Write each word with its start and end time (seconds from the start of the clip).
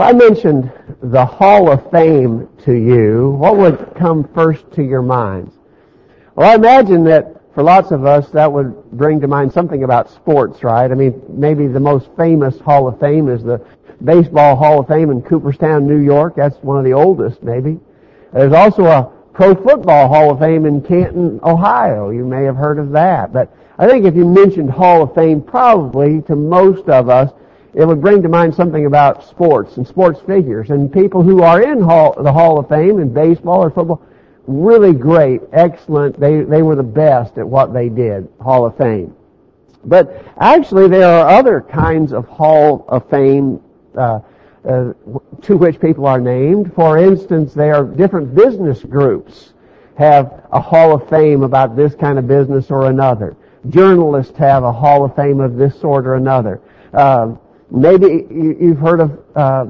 If 0.00 0.06
I 0.06 0.12
mentioned 0.14 0.72
the 1.02 1.26
Hall 1.26 1.70
of 1.70 1.90
Fame 1.90 2.48
to 2.64 2.72
you, 2.72 3.36
what 3.38 3.58
would 3.58 3.94
come 3.94 4.26
first 4.32 4.64
to 4.72 4.82
your 4.82 5.02
minds? 5.02 5.54
Well, 6.34 6.50
I 6.50 6.54
imagine 6.54 7.04
that 7.04 7.42
for 7.52 7.62
lots 7.62 7.90
of 7.90 8.06
us, 8.06 8.30
that 8.30 8.50
would 8.50 8.82
bring 8.92 9.20
to 9.20 9.28
mind 9.28 9.52
something 9.52 9.84
about 9.84 10.08
sports, 10.08 10.64
right? 10.64 10.90
I 10.90 10.94
mean, 10.94 11.22
maybe 11.28 11.66
the 11.66 11.80
most 11.80 12.08
famous 12.16 12.58
Hall 12.60 12.88
of 12.88 12.98
Fame 12.98 13.28
is 13.28 13.42
the 13.42 13.62
Baseball 14.02 14.56
Hall 14.56 14.80
of 14.80 14.88
Fame 14.88 15.10
in 15.10 15.20
Cooperstown, 15.20 15.86
New 15.86 16.00
York. 16.00 16.34
That's 16.34 16.56
one 16.62 16.78
of 16.78 16.84
the 16.86 16.94
oldest, 16.94 17.42
maybe. 17.42 17.78
There's 18.32 18.54
also 18.54 18.86
a 18.86 19.12
Pro 19.34 19.54
Football 19.54 20.08
Hall 20.08 20.30
of 20.30 20.38
Fame 20.38 20.64
in 20.64 20.80
Canton, 20.80 21.40
Ohio. 21.42 22.08
You 22.08 22.24
may 22.24 22.44
have 22.44 22.56
heard 22.56 22.78
of 22.78 22.92
that. 22.92 23.34
But 23.34 23.54
I 23.78 23.86
think 23.86 24.06
if 24.06 24.14
you 24.14 24.24
mentioned 24.24 24.70
Hall 24.70 25.02
of 25.02 25.14
Fame, 25.14 25.42
probably 25.42 26.22
to 26.22 26.36
most 26.36 26.88
of 26.88 27.10
us, 27.10 27.32
it 27.74 27.84
would 27.84 28.00
bring 28.00 28.22
to 28.22 28.28
mind 28.28 28.54
something 28.54 28.86
about 28.86 29.24
sports 29.24 29.76
and 29.76 29.86
sports 29.86 30.20
figures 30.20 30.70
and 30.70 30.92
people 30.92 31.22
who 31.22 31.42
are 31.42 31.62
in 31.62 31.80
hall, 31.80 32.14
the 32.20 32.32
Hall 32.32 32.58
of 32.58 32.68
Fame 32.68 32.98
in 32.98 33.12
baseball 33.12 33.62
or 33.62 33.70
football. 33.70 34.02
Really 34.46 34.92
great, 34.92 35.42
excellent. 35.52 36.18
They, 36.18 36.40
they 36.42 36.62
were 36.62 36.74
the 36.74 36.82
best 36.82 37.38
at 37.38 37.46
what 37.46 37.72
they 37.72 37.88
did, 37.88 38.28
Hall 38.40 38.66
of 38.66 38.76
Fame. 38.76 39.14
But 39.84 40.24
actually 40.38 40.88
there 40.88 41.06
are 41.08 41.28
other 41.28 41.60
kinds 41.60 42.12
of 42.12 42.26
Hall 42.26 42.84
of 42.88 43.08
Fame 43.08 43.60
uh, 43.96 44.20
uh, 44.64 44.92
to 45.42 45.56
which 45.56 45.80
people 45.80 46.06
are 46.06 46.20
named. 46.20 46.74
For 46.74 46.98
instance, 46.98 47.54
there 47.54 47.74
are 47.76 47.84
different 47.84 48.34
business 48.34 48.82
groups 48.82 49.52
have 49.96 50.46
a 50.52 50.60
Hall 50.60 50.94
of 50.94 51.08
Fame 51.08 51.42
about 51.42 51.76
this 51.76 51.94
kind 51.94 52.18
of 52.18 52.26
business 52.26 52.70
or 52.70 52.86
another. 52.86 53.36
Journalists 53.68 54.36
have 54.38 54.64
a 54.64 54.72
Hall 54.72 55.04
of 55.04 55.14
Fame 55.14 55.40
of 55.40 55.56
this 55.56 55.78
sort 55.78 56.06
or 56.06 56.14
another. 56.14 56.60
Uh, 56.92 57.34
maybe 57.70 58.26
you've 58.30 58.78
heard 58.78 59.00
of 59.00 59.18
uh, 59.34 59.66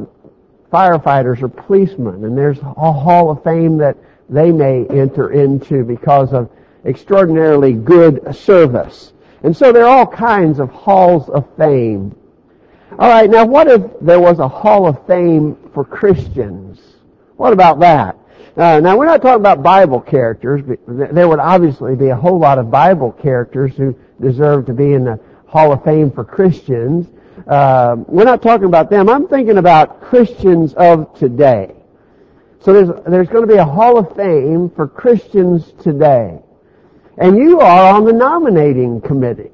firefighters 0.72 1.42
or 1.42 1.48
policemen, 1.48 2.24
and 2.24 2.36
there's 2.36 2.58
a 2.58 2.92
Hall 2.92 3.30
of 3.30 3.42
Fame 3.42 3.78
that 3.78 3.96
they 4.28 4.52
may 4.52 4.86
enter 4.86 5.30
into 5.30 5.84
because 5.84 6.32
of 6.32 6.50
extraordinarily 6.84 7.72
good 7.72 8.34
service. 8.34 9.12
And 9.42 9.56
so 9.56 9.72
there 9.72 9.84
are 9.84 9.98
all 9.98 10.06
kinds 10.06 10.58
of 10.58 10.70
halls 10.70 11.28
of 11.28 11.46
fame 11.56 12.14
all 12.98 13.08
right, 13.08 13.30
now 13.30 13.46
what 13.46 13.68
if 13.68 13.82
there 14.00 14.18
was 14.18 14.40
a 14.40 14.48
Hall 14.48 14.86
of 14.86 15.06
Fame 15.06 15.56
for 15.72 15.84
Christians? 15.84 16.80
What 17.36 17.52
about 17.52 17.78
that? 17.80 18.18
Uh, 18.56 18.80
now 18.80 18.98
we're 18.98 19.06
not 19.06 19.22
talking 19.22 19.40
about 19.40 19.62
Bible 19.62 20.00
characters. 20.00 20.60
but 20.62 21.14
There 21.14 21.28
would 21.28 21.38
obviously 21.38 21.94
be 21.94 22.08
a 22.08 22.16
whole 22.16 22.38
lot 22.38 22.58
of 22.58 22.70
Bible 22.70 23.12
characters 23.12 23.76
who 23.76 23.96
deserve 24.20 24.66
to 24.66 24.74
be 24.74 24.92
in 24.92 25.04
the 25.04 25.20
Hall 25.46 25.72
of 25.72 25.84
Fame 25.84 26.10
for 26.10 26.24
Christians. 26.24 27.06
Uh, 27.50 27.96
we're 28.06 28.24
not 28.24 28.40
talking 28.40 28.66
about 28.66 28.88
them. 28.88 29.08
I'm 29.08 29.28
thinking 29.28 29.58
about 29.58 30.00
Christians 30.00 30.72
of 30.74 31.12
today. 31.18 31.74
So 32.60 32.72
there's, 32.72 33.04
there's 33.06 33.28
going 33.28 33.46
to 33.46 33.52
be 33.52 33.58
a 33.58 33.64
Hall 33.64 33.98
of 33.98 34.14
Fame 34.16 34.70
for 34.70 34.86
Christians 34.86 35.72
today. 35.82 36.38
And 37.18 37.36
you 37.36 37.60
are 37.60 37.94
on 37.94 38.04
the 38.04 38.12
nominating 38.12 39.00
committee. 39.00 39.50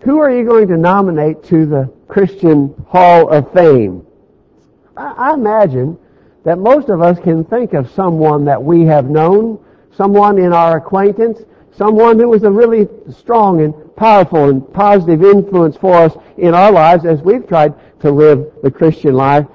Who 0.00 0.18
are 0.18 0.30
you 0.30 0.44
going 0.44 0.68
to 0.68 0.76
nominate 0.76 1.44
to 1.44 1.64
the 1.64 1.92
Christian 2.12 2.74
Hall 2.88 3.30
of 3.30 3.50
Fame. 3.54 4.06
I, 4.94 5.30
I 5.30 5.34
imagine 5.34 5.98
that 6.44 6.58
most 6.58 6.90
of 6.90 7.00
us 7.00 7.18
can 7.18 7.42
think 7.42 7.72
of 7.72 7.90
someone 7.92 8.44
that 8.44 8.62
we 8.62 8.82
have 8.82 9.08
known, 9.08 9.58
someone 9.96 10.36
in 10.36 10.52
our 10.52 10.76
acquaintance, 10.76 11.38
someone 11.74 12.18
who 12.18 12.28
was 12.28 12.42
a 12.42 12.50
really 12.50 12.86
strong 13.10 13.62
and 13.62 13.74
powerful 14.02 14.48
and 14.48 14.72
positive 14.74 15.22
influence 15.22 15.76
for 15.76 15.94
us 15.94 16.16
in 16.36 16.54
our 16.54 16.72
lives 16.72 17.04
as 17.04 17.22
we've 17.22 17.46
tried 17.46 17.72
to 18.00 18.10
live 18.10 18.50
the 18.64 18.70
Christian 18.70 19.14
life. 19.14 19.46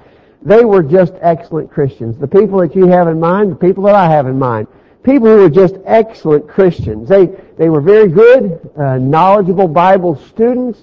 They 0.42 0.64
were 0.64 0.84
just 0.84 1.12
excellent 1.20 1.70
Christians. 1.70 2.18
The 2.18 2.30
people 2.30 2.62
that 2.62 2.74
you 2.74 2.88
have 2.88 3.10
in 3.10 3.20
mind, 3.20 3.52
the 3.52 3.56
people 3.58 3.84
that 3.84 3.96
I 3.96 4.10
have 4.10 4.26
in 4.26 4.40
mind. 4.40 4.68
People 5.04 5.28
who 5.28 5.40
were 5.40 5.50
just 5.50 5.76
excellent 5.84 6.48
Christians. 6.48 7.10
They, 7.10 7.26
they 7.58 7.68
were 7.68 7.82
very 7.82 8.08
good, 8.08 8.72
uh, 8.78 8.98
knowledgeable 9.00 9.68
Bible 9.68 10.16
students 10.30 10.80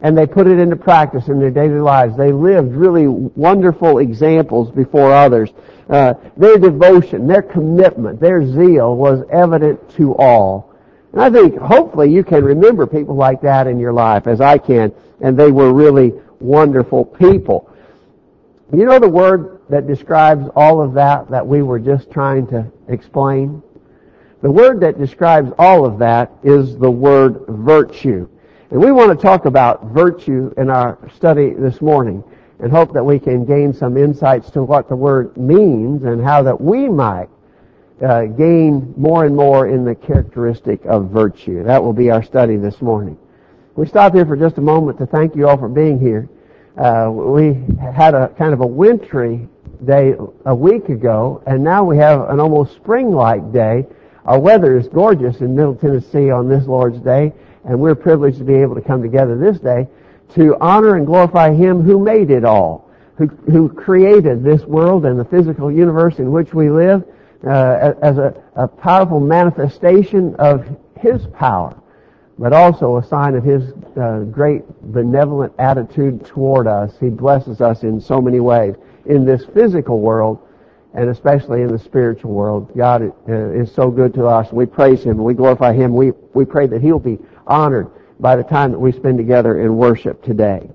and 0.00 0.18
they 0.18 0.26
put 0.26 0.48
it 0.48 0.58
into 0.58 0.74
practice 0.74 1.28
in 1.28 1.38
their 1.38 1.52
daily 1.52 1.78
lives. 1.78 2.16
They 2.16 2.32
lived 2.32 2.74
really 2.74 3.06
wonderful 3.06 3.98
examples 3.98 4.72
before 4.72 5.12
others. 5.12 5.50
Uh, 5.88 6.14
their 6.36 6.58
devotion, 6.58 7.28
their 7.28 7.42
commitment, 7.42 8.18
their 8.18 8.44
zeal 8.44 8.96
was 8.96 9.24
evident 9.30 9.88
to 9.90 10.16
all. 10.16 10.75
And 11.12 11.22
I 11.22 11.30
think 11.30 11.56
hopefully 11.58 12.12
you 12.12 12.22
can 12.24 12.44
remember 12.44 12.86
people 12.86 13.14
like 13.14 13.40
that 13.42 13.66
in 13.66 13.78
your 13.78 13.92
life 13.92 14.26
as 14.26 14.40
I 14.40 14.58
can, 14.58 14.92
and 15.20 15.36
they 15.36 15.50
were 15.50 15.72
really 15.72 16.12
wonderful 16.40 17.04
people. 17.04 17.72
You 18.72 18.84
know 18.84 18.98
the 18.98 19.08
word 19.08 19.60
that 19.68 19.86
describes 19.86 20.48
all 20.54 20.82
of 20.82 20.94
that 20.94 21.30
that 21.30 21.46
we 21.46 21.62
were 21.62 21.78
just 21.78 22.10
trying 22.10 22.46
to 22.48 22.70
explain? 22.88 23.62
The 24.42 24.50
word 24.50 24.80
that 24.80 24.98
describes 24.98 25.52
all 25.58 25.86
of 25.86 25.98
that 25.98 26.32
is 26.42 26.76
the 26.76 26.90
word 26.90 27.44
virtue. 27.48 28.28
And 28.70 28.80
we 28.80 28.92
want 28.92 29.16
to 29.16 29.22
talk 29.22 29.46
about 29.46 29.86
virtue 29.86 30.52
in 30.56 30.70
our 30.70 30.98
study 31.14 31.54
this 31.54 31.80
morning 31.80 32.22
and 32.58 32.70
hope 32.72 32.92
that 32.92 33.04
we 33.04 33.18
can 33.18 33.44
gain 33.44 33.72
some 33.72 33.96
insights 33.96 34.50
to 34.50 34.62
what 34.62 34.88
the 34.88 34.96
word 34.96 35.36
means 35.36 36.04
and 36.04 36.22
how 36.22 36.42
that 36.42 36.60
we 36.60 36.88
might 36.88 37.28
uh, 38.04 38.24
gain 38.24 38.92
more 38.96 39.24
and 39.24 39.34
more 39.34 39.68
in 39.68 39.84
the 39.84 39.94
characteristic 39.94 40.84
of 40.84 41.10
virtue. 41.10 41.62
That 41.64 41.82
will 41.82 41.92
be 41.92 42.10
our 42.10 42.22
study 42.22 42.56
this 42.56 42.80
morning. 42.82 43.16
We 43.74 43.86
stop 43.86 44.14
here 44.14 44.26
for 44.26 44.36
just 44.36 44.58
a 44.58 44.62
moment 44.62 44.98
to 44.98 45.06
thank 45.06 45.34
you 45.34 45.48
all 45.48 45.56
for 45.56 45.68
being 45.68 45.98
here. 45.98 46.28
Uh, 46.76 47.10
we 47.10 47.58
had 47.80 48.14
a 48.14 48.28
kind 48.28 48.52
of 48.52 48.60
a 48.60 48.66
wintry 48.66 49.48
day 49.84 50.14
a 50.44 50.54
week 50.54 50.88
ago, 50.88 51.42
and 51.46 51.62
now 51.62 51.84
we 51.84 51.96
have 51.96 52.28
an 52.28 52.40
almost 52.40 52.74
spring-like 52.76 53.52
day. 53.52 53.86
Our 54.24 54.38
weather 54.38 54.76
is 54.76 54.88
gorgeous 54.88 55.40
in 55.40 55.54
Middle 55.54 55.74
Tennessee 55.74 56.30
on 56.30 56.48
this 56.48 56.66
Lord's 56.66 57.00
Day, 57.00 57.32
and 57.64 57.78
we're 57.80 57.94
privileged 57.94 58.38
to 58.38 58.44
be 58.44 58.54
able 58.54 58.74
to 58.74 58.80
come 58.82 59.02
together 59.02 59.38
this 59.38 59.58
day 59.58 59.88
to 60.34 60.56
honor 60.60 60.96
and 60.96 61.06
glorify 61.06 61.54
Him 61.54 61.82
who 61.82 61.98
made 61.98 62.30
it 62.30 62.44
all, 62.44 62.90
who, 63.16 63.26
who 63.26 63.68
created 63.68 64.42
this 64.42 64.62
world 64.62 65.06
and 65.06 65.18
the 65.18 65.24
physical 65.24 65.70
universe 65.70 66.18
in 66.18 66.30
which 66.30 66.52
we 66.52 66.68
live 66.68 67.04
uh, 67.44 67.94
as 68.02 68.18
a, 68.18 68.34
a 68.54 68.68
powerful 68.68 69.20
manifestation 69.20 70.34
of 70.36 70.66
His 70.98 71.26
power, 71.28 71.76
but 72.38 72.52
also 72.52 72.96
a 72.96 73.04
sign 73.04 73.34
of 73.34 73.44
His 73.44 73.72
uh, 73.96 74.20
great 74.30 74.62
benevolent 74.92 75.52
attitude 75.58 76.24
toward 76.24 76.66
us. 76.66 76.94
He 77.00 77.08
blesses 77.08 77.60
us 77.60 77.82
in 77.82 78.00
so 78.00 78.20
many 78.20 78.40
ways 78.40 78.74
in 79.06 79.24
this 79.24 79.44
physical 79.54 80.00
world 80.00 80.40
and 80.96 81.10
especially 81.10 81.60
in 81.60 81.68
the 81.68 81.78
spiritual 81.78 82.32
world. 82.32 82.74
God 82.74 83.12
uh, 83.28 83.32
is 83.50 83.70
so 83.70 83.90
good 83.90 84.14
to 84.14 84.26
us. 84.26 84.50
We 84.50 84.64
praise 84.64 85.04
Him. 85.04 85.22
We 85.22 85.34
glorify 85.34 85.74
Him. 85.74 85.94
We, 85.94 86.12
we 86.32 86.46
pray 86.46 86.66
that 86.68 86.80
He'll 86.80 86.98
be 86.98 87.18
honored 87.46 87.90
by 88.18 88.34
the 88.34 88.42
time 88.42 88.72
that 88.72 88.78
we 88.78 88.92
spend 88.92 89.18
together 89.18 89.60
in 89.60 89.76
worship 89.76 90.22
today. 90.22 90.68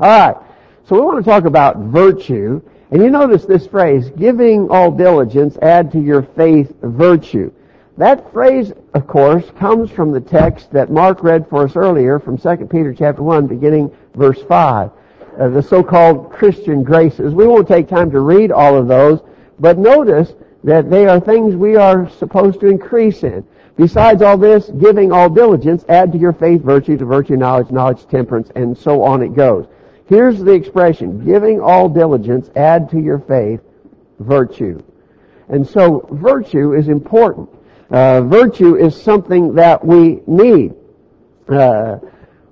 Alright, 0.00 0.36
so 0.84 0.96
we 0.96 1.02
want 1.02 1.24
to 1.24 1.30
talk 1.30 1.44
about 1.44 1.76
virtue. 1.76 2.60
And 2.90 3.02
you 3.02 3.10
notice 3.10 3.44
this 3.44 3.68
phrase, 3.68 4.10
giving 4.10 4.68
all 4.68 4.90
diligence, 4.90 5.56
add 5.62 5.92
to 5.92 6.00
your 6.00 6.22
faith 6.22 6.74
virtue. 6.82 7.52
That 7.96 8.32
phrase, 8.32 8.72
of 8.94 9.06
course, 9.06 9.44
comes 9.58 9.90
from 9.90 10.10
the 10.10 10.20
text 10.20 10.72
that 10.72 10.90
Mark 10.90 11.22
read 11.22 11.48
for 11.48 11.64
us 11.64 11.76
earlier 11.76 12.18
from 12.18 12.36
2 12.36 12.66
Peter 12.66 12.92
chapter 12.92 13.22
1, 13.22 13.46
beginning 13.46 13.94
verse 14.14 14.42
5. 14.42 14.90
Uh, 15.38 15.48
the 15.50 15.62
so-called 15.62 16.32
Christian 16.32 16.82
graces. 16.82 17.32
We 17.32 17.46
won't 17.46 17.68
take 17.68 17.88
time 17.88 18.10
to 18.10 18.20
read 18.20 18.50
all 18.50 18.76
of 18.76 18.88
those, 18.88 19.20
but 19.60 19.78
notice 19.78 20.34
that 20.64 20.90
they 20.90 21.06
are 21.06 21.20
things 21.20 21.54
we 21.54 21.76
are 21.76 22.10
supposed 22.10 22.58
to 22.60 22.66
increase 22.66 23.22
in. 23.22 23.46
Besides 23.76 24.20
all 24.20 24.36
this, 24.36 24.68
giving 24.80 25.12
all 25.12 25.30
diligence, 25.30 25.84
add 25.88 26.10
to 26.12 26.18
your 26.18 26.32
faith 26.32 26.62
virtue, 26.62 26.96
to 26.96 27.04
virtue 27.04 27.36
knowledge, 27.36 27.70
knowledge 27.70 28.06
temperance, 28.08 28.50
and 28.56 28.76
so 28.76 29.02
on 29.02 29.22
it 29.22 29.34
goes. 29.34 29.66
Here's 30.10 30.40
the 30.40 30.50
expression, 30.50 31.24
giving 31.24 31.60
all 31.60 31.88
diligence, 31.88 32.50
add 32.56 32.90
to 32.90 32.98
your 32.98 33.20
faith 33.20 33.60
virtue. 34.18 34.82
And 35.48 35.64
so 35.64 36.08
virtue 36.10 36.74
is 36.74 36.88
important. 36.88 37.48
Uh, 37.90 38.22
virtue 38.22 38.74
is 38.74 39.00
something 39.00 39.54
that 39.54 39.84
we 39.84 40.20
need. 40.26 40.74
Uh, 41.48 41.98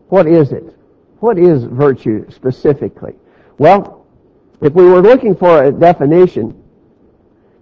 what 0.08 0.28
is 0.28 0.52
it? 0.52 0.72
What 1.19 1.37
is 1.37 1.64
virtue 1.64 2.31
specifically? 2.31 3.16
Well, 3.58 4.06
if 4.60 4.72
we 4.72 4.84
were 4.84 5.02
looking 5.02 5.34
for 5.34 5.64
a 5.64 5.72
definition, 5.72 6.62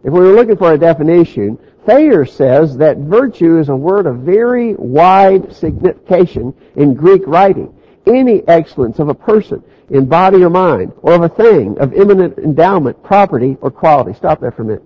if 0.05 0.13
we 0.13 0.21
were 0.21 0.35
looking 0.35 0.59
for 0.59 0.75
a 0.75 0.79
definition, 0.79 1.59
Thayer 1.87 2.27
says 2.27 2.77
that 2.77 2.99
virtue 2.99 3.59
is 3.59 3.71
a 3.71 3.77
word 3.77 4.07
of 4.07 4.19
very 4.19 4.75
wide 4.75 5.55
signification 5.57 6.53
in 6.77 6.93
Greek 6.93 7.23
writing. 7.27 7.73
Any 8.07 8.47
excellence 8.47 8.99
of 8.99 9.09
a 9.09 9.15
person 9.15 9.63
in 9.91 10.07
body 10.07 10.43
or 10.43 10.51
mind, 10.51 10.93
or 11.03 11.15
of 11.15 11.23
a 11.23 11.29
thing 11.29 11.79
of 11.79 11.93
eminent 11.93 12.39
endowment, 12.39 13.03
property, 13.03 13.57
or 13.61 13.71
quality. 13.71 14.15
Stop 14.15 14.41
there 14.41 14.51
for 14.51 14.63
a 14.63 14.65
minute. 14.65 14.85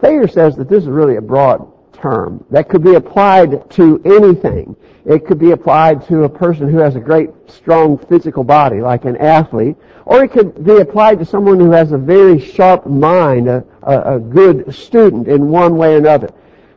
Thayer 0.00 0.28
says 0.28 0.56
that 0.56 0.68
this 0.68 0.82
is 0.82 0.88
really 0.88 1.16
a 1.16 1.20
broad 1.20 1.72
term 1.92 2.44
that 2.50 2.68
could 2.68 2.82
be 2.82 2.94
applied 2.94 3.70
to 3.70 4.00
anything. 4.04 4.76
It 5.04 5.26
could 5.26 5.38
be 5.38 5.52
applied 5.52 6.06
to 6.08 6.24
a 6.24 6.28
person 6.28 6.68
who 6.68 6.78
has 6.78 6.96
a 6.96 7.00
great, 7.00 7.30
strong 7.48 7.98
physical 7.98 8.44
body, 8.44 8.80
like 8.80 9.04
an 9.04 9.16
athlete, 9.16 9.76
or 10.04 10.24
it 10.24 10.32
could 10.32 10.64
be 10.64 10.78
applied 10.78 11.18
to 11.20 11.24
someone 11.24 11.58
who 11.58 11.70
has 11.70 11.92
a 11.92 11.98
very 11.98 12.38
sharp 12.38 12.86
mind, 12.86 13.48
a, 13.48 13.64
a, 13.82 14.16
a 14.16 14.20
good 14.20 14.74
student 14.74 15.28
in 15.28 15.48
one 15.48 15.76
way 15.76 15.94
or 15.94 15.98
another. 15.98 16.30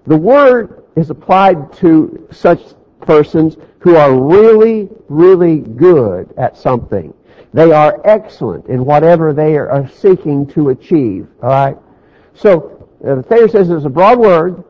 The 0.07 0.17
word 0.17 0.83
is 0.95 1.09
applied 1.09 1.73
to 1.73 2.27
such 2.31 2.61
persons 3.09 3.57
who 3.79 3.95
are 3.95 4.13
really, 4.13 4.87
really 5.07 5.61
good 5.61 6.31
at 6.37 6.55
something. 6.55 7.11
They 7.55 7.71
are 7.71 7.99
excellent 8.05 8.67
in 8.67 8.85
whatever 8.85 9.33
they 9.33 9.57
are 9.57 9.89
seeking 9.89 10.45
to 10.53 10.69
achieve. 10.69 11.27
All 11.41 11.49
right. 11.49 11.77
So 12.35 12.87
uh, 13.03 13.23
Thayer 13.23 13.47
says 13.47 13.71
it's 13.71 13.85
a 13.85 13.89
broad 13.89 14.19
word, 14.19 14.63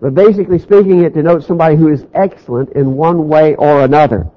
but 0.00 0.14
basically 0.14 0.60
speaking, 0.60 1.02
it 1.02 1.14
denotes 1.14 1.48
somebody 1.48 1.74
who 1.74 1.88
is 1.88 2.06
excellent 2.14 2.70
in 2.74 2.94
one 2.94 3.26
way 3.26 3.56
or 3.56 3.82
another. 3.82 4.30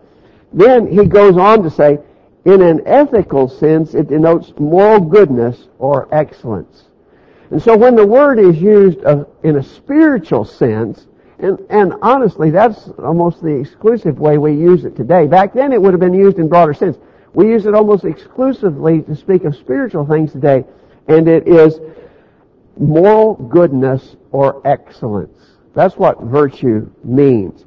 Then 0.51 0.87
he 0.87 1.05
goes 1.05 1.37
on 1.37 1.61
to 1.61 1.69
say, 1.69 1.99
in 2.45 2.63
an 2.63 2.81
ethical 2.87 3.47
sense, 3.47 3.93
it 3.93 4.07
denotes 4.07 4.51
moral 4.57 4.99
goodness 4.99 5.67
or 5.77 6.07
excellence. 6.11 6.85
And 7.51 7.61
so 7.61 7.77
when 7.77 7.95
the 7.95 8.07
word 8.07 8.39
is 8.39 8.59
used 8.59 9.05
uh, 9.05 9.25
in 9.43 9.57
a 9.57 9.63
spiritual 9.63 10.43
sense, 10.43 11.05
and, 11.39 11.59
and 11.69 11.93
honestly, 12.01 12.49
that's 12.49 12.89
almost 12.99 13.41
the 13.41 13.55
exclusive 13.55 14.19
way 14.19 14.37
we 14.37 14.53
use 14.53 14.85
it 14.85 14.95
today. 14.95 15.27
Back 15.27 15.53
then 15.53 15.71
it 15.71 15.81
would 15.81 15.93
have 15.93 15.99
been 15.99 16.13
used 16.13 16.39
in 16.39 16.47
broader 16.47 16.73
sense. 16.73 16.97
We 17.33 17.49
use 17.49 17.65
it 17.65 17.75
almost 17.75 18.05
exclusively 18.05 19.03
to 19.03 19.15
speak 19.15 19.43
of 19.43 19.55
spiritual 19.55 20.05
things 20.05 20.31
today, 20.31 20.65
and 21.07 21.27
it 21.27 21.47
is 21.47 21.79
moral 22.77 23.35
goodness 23.35 24.15
or 24.31 24.65
excellence. 24.65 25.37
That's 25.75 25.95
what 25.95 26.19
virtue 26.21 26.89
means. 27.03 27.65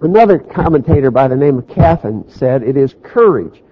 Another 0.00 0.38
commentator 0.38 1.10
by 1.10 1.26
the 1.26 1.36
name 1.36 1.58
of 1.58 1.68
Caffin 1.68 2.24
said 2.28 2.62
it 2.62 2.76
is 2.76 2.94
courage, 3.02 3.62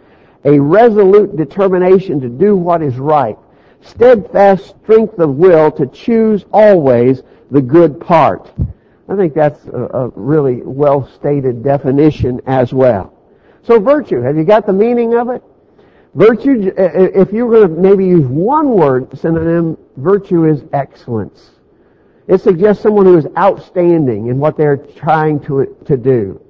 a 0.44 0.58
resolute 0.58 1.36
determination 1.36 2.20
to 2.20 2.28
do 2.28 2.56
what 2.56 2.82
is 2.82 2.96
right, 2.96 3.36
steadfast 3.82 4.74
strength 4.82 5.18
of 5.18 5.36
will 5.36 5.70
to 5.72 5.86
choose 5.86 6.44
always 6.52 7.22
the 7.50 7.60
good 7.60 8.00
part. 8.00 8.50
I 9.10 9.16
think 9.16 9.34
that's 9.34 9.66
a, 9.66 9.86
a 9.92 10.08
really 10.14 10.62
well 10.62 11.08
stated 11.16 11.64
definition 11.64 12.40
as 12.46 12.72
well. 12.72 13.12
So 13.64 13.80
virtue, 13.80 14.22
have 14.22 14.36
you 14.36 14.44
got 14.44 14.66
the 14.66 14.72
meaning 14.72 15.14
of 15.14 15.30
it? 15.30 15.42
Virtue, 16.14 16.72
if 16.76 17.32
you 17.32 17.46
were 17.46 17.66
going 17.66 17.74
to 17.74 17.80
maybe 17.80 18.06
use 18.06 18.26
one 18.26 18.70
word 18.70 19.18
synonym, 19.18 19.76
virtue 19.96 20.44
is 20.44 20.62
excellence. 20.72 21.50
It 22.28 22.40
suggests 22.40 22.82
someone 22.82 23.06
who 23.06 23.16
is 23.16 23.26
outstanding 23.36 24.28
in 24.28 24.38
what 24.38 24.56
they're 24.56 24.76
trying 24.76 25.40
to, 25.40 25.76
to 25.86 25.96
do. 25.96 26.40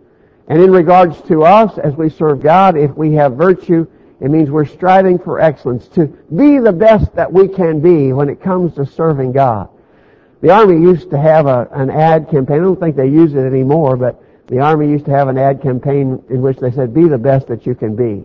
And 0.49 0.63
in 0.63 0.71
regards 0.71 1.21
to 1.23 1.45
us, 1.45 1.79
as 1.79 1.95
we 1.95 2.11
serve 2.11 2.43
God, 2.43 2.77
if 2.77 2.91
we 2.95 3.13
have 3.15 3.37
virtue, 3.37 3.87
it 4.21 4.31
means 4.31 4.51
we're 4.51 4.67
striving 4.67 5.19
for 5.19 5.41
excellence, 5.41 5.89
to 5.89 6.07
be 6.37 6.59
the 6.59 6.73
best 6.73 7.15
that 7.15 7.33
we 7.33 7.49
can 7.49 7.81
be 7.81 8.13
when 8.13 8.29
it 8.29 8.43
comes 8.43 8.75
to 8.75 8.85
serving 8.85 9.33
God. 9.33 9.71
The 10.41 10.51
Army 10.51 10.81
used 10.81 11.11
to 11.11 11.19
have 11.19 11.47
a, 11.47 11.69
an 11.73 11.91
ad 11.91 12.31
campaign. 12.31 12.57
I 12.57 12.61
don't 12.61 12.81
think 12.81 12.97
they 12.97 13.09
use 13.09 13.35
it 13.35 13.45
anymore, 13.45 13.97
but 13.97 14.23
the 14.47 14.61
Army 14.61 14.89
used 14.89 15.05
to 15.05 15.11
have 15.11 15.29
an 15.29 15.39
ad 15.39 15.63
campaign 15.63 16.23
in 16.31 16.41
which 16.41 16.59
they 16.59 16.71
said, 16.71 16.95
be 16.95 17.09
the 17.09 17.19
best 17.19 17.47
that 17.49 17.67
you 17.67 17.75
can 17.75 17.95
be. 17.95 18.25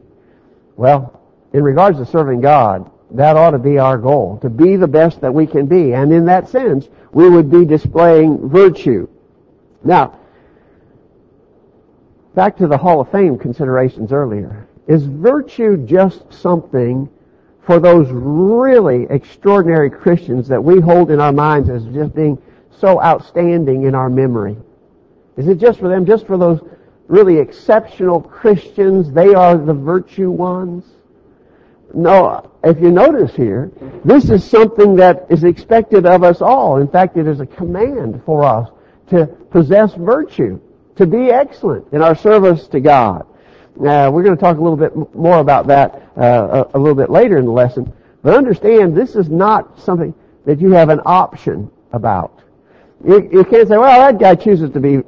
Well, 0.78 1.22
in 1.54 1.64
regards 1.64 2.00
to 2.00 2.06
serving 2.06 2.42
God, 2.42 2.90
that 3.12 3.38
ought 3.38 3.52
to 3.52 3.60
be 3.60 3.78
our 3.78 3.98
goal, 3.98 4.40
to 4.40 4.50
be 4.50 4.76
the 4.76 4.88
best 4.88 5.22
that 5.22 5.34
we 5.34 5.46
can 5.46 5.68
be. 5.68 5.94
And 5.94 6.12
in 6.12 6.26
that 6.26 6.50
sense, 6.50 6.88
we 7.12 7.30
would 7.30 7.52
be 7.52 7.66
displaying 7.66 8.50
virtue. 8.50 9.08
Now, 9.84 10.20
back 12.34 12.58
to 12.58 12.68
the 12.68 12.78
Hall 12.78 13.00
of 13.02 13.12
Fame 13.12 13.38
considerations 13.38 14.12
earlier. 14.12 14.68
Is 14.88 15.06
virtue 15.06 15.78
just 15.86 16.32
something 16.34 17.10
for 17.66 17.80
those 17.80 18.08
really 18.10 19.08
extraordinary 19.10 19.90
Christians 19.90 20.48
that 20.48 20.64
we 20.64 20.80
hold 20.80 21.10
in 21.10 21.20
our 21.20 21.32
minds 21.32 21.70
as 21.70 21.84
just 21.86 22.14
being 22.14 22.42
so 22.80 23.02
outstanding 23.02 23.84
in 23.84 23.96
our 23.96 24.10
memory? 24.10 24.56
Is 25.38 25.48
it 25.48 25.58
just 25.58 25.80
for 25.80 25.90
them, 25.90 26.06
just 26.06 26.28
for 26.28 26.38
those 26.38 26.62
really 27.08 27.38
exceptional 27.38 28.22
Christians? 28.22 29.12
They 29.12 29.34
are 29.34 29.58
the 29.58 29.74
virtue 29.74 30.30
ones? 30.30 30.86
No, 31.94 32.52
if 32.64 32.80
you 32.80 32.92
notice 32.92 33.36
here, 33.36 33.72
this 34.04 34.30
is 34.30 34.44
something 34.44 34.96
that 34.98 35.26
is 35.30 35.44
expected 35.44 36.06
of 36.06 36.24
us 36.24 36.42
all. 36.42 36.78
In 36.78 36.88
fact, 36.88 37.18
it 37.18 37.28
is 37.28 37.40
a 37.40 37.46
command 37.46 38.22
for 38.26 38.44
us 38.44 38.70
to 39.10 39.28
possess 39.28 39.94
virtue, 39.94 40.60
to 40.98 41.06
be 41.06 41.30
excellent 41.32 41.88
in 41.94 42.02
our 42.02 42.16
service 42.16 42.68
to 42.68 42.80
God. 42.80 43.26
Uh, 43.78 44.10
we're 44.12 44.24
going 44.24 44.36
to 44.36 44.42
talk 44.42 44.58
a 44.58 44.62
little 44.62 44.78
bit 44.78 44.96
more 45.14 45.40
about 45.40 45.68
that 45.68 46.10
uh, 46.18 46.66
a, 46.74 46.78
a 46.78 46.80
little 46.80 46.96
bit 46.96 47.10
later 47.10 47.38
in 47.38 47.46
the 47.46 47.52
lesson. 47.52 47.92
But 48.22 48.34
understand, 48.34 48.96
this 48.96 49.16
is 49.16 49.30
not 49.30 49.80
something 49.80 50.14
that 50.46 50.62
you 50.62 50.72
have 50.72 50.90
an 50.90 51.02
option 51.06 51.70
about. 51.92 52.42
You, 53.06 53.30
you 53.32 53.44
can't 53.44 53.68
say, 53.68 53.78
well, 53.78 54.00
that 54.00 54.20
guy 54.20 54.36
chooses 54.36 54.72
to 54.72 54.80
be 54.80 55.00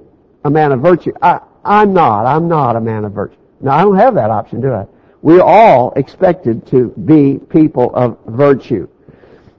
a 0.43 0.49
man 0.49 0.71
of 0.71 0.81
virtue. 0.81 1.13
I, 1.21 1.39
I'm 1.63 1.93
not. 1.93 2.25
I'm 2.25 2.47
not 2.47 2.75
a 2.75 2.81
man 2.81 3.05
of 3.05 3.13
virtue. 3.13 3.37
No, 3.61 3.71
I 3.71 3.81
don't 3.81 3.97
have 3.97 4.15
that 4.15 4.29
option, 4.29 4.61
do 4.61 4.73
I? 4.73 4.85
We're 5.21 5.41
all 5.41 5.93
expected 5.95 6.67
to 6.67 6.89
be 6.89 7.39
people 7.49 7.95
of 7.95 8.19
virtue. 8.27 8.87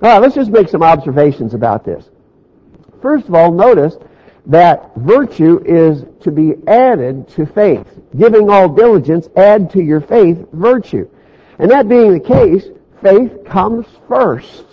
All 0.02 0.10
right, 0.10 0.18
let's 0.18 0.34
just 0.34 0.50
make 0.50 0.68
some 0.68 0.82
observations 0.82 1.54
about 1.54 1.84
this. 1.84 2.08
First 3.02 3.26
of 3.26 3.34
all, 3.34 3.50
notice 3.52 3.96
that 4.48 4.94
virtue 4.96 5.62
is 5.64 6.04
to 6.22 6.30
be 6.30 6.54
added 6.66 7.28
to 7.28 7.46
faith. 7.46 7.86
Giving 8.16 8.48
all 8.50 8.68
diligence, 8.68 9.28
add 9.36 9.70
to 9.72 9.82
your 9.82 10.00
faith 10.00 10.46
virtue. 10.52 11.08
And 11.58 11.70
that 11.70 11.88
being 11.88 12.12
the 12.12 12.20
case, 12.20 12.64
faith 13.02 13.44
comes 13.44 13.86
first. 14.08 14.64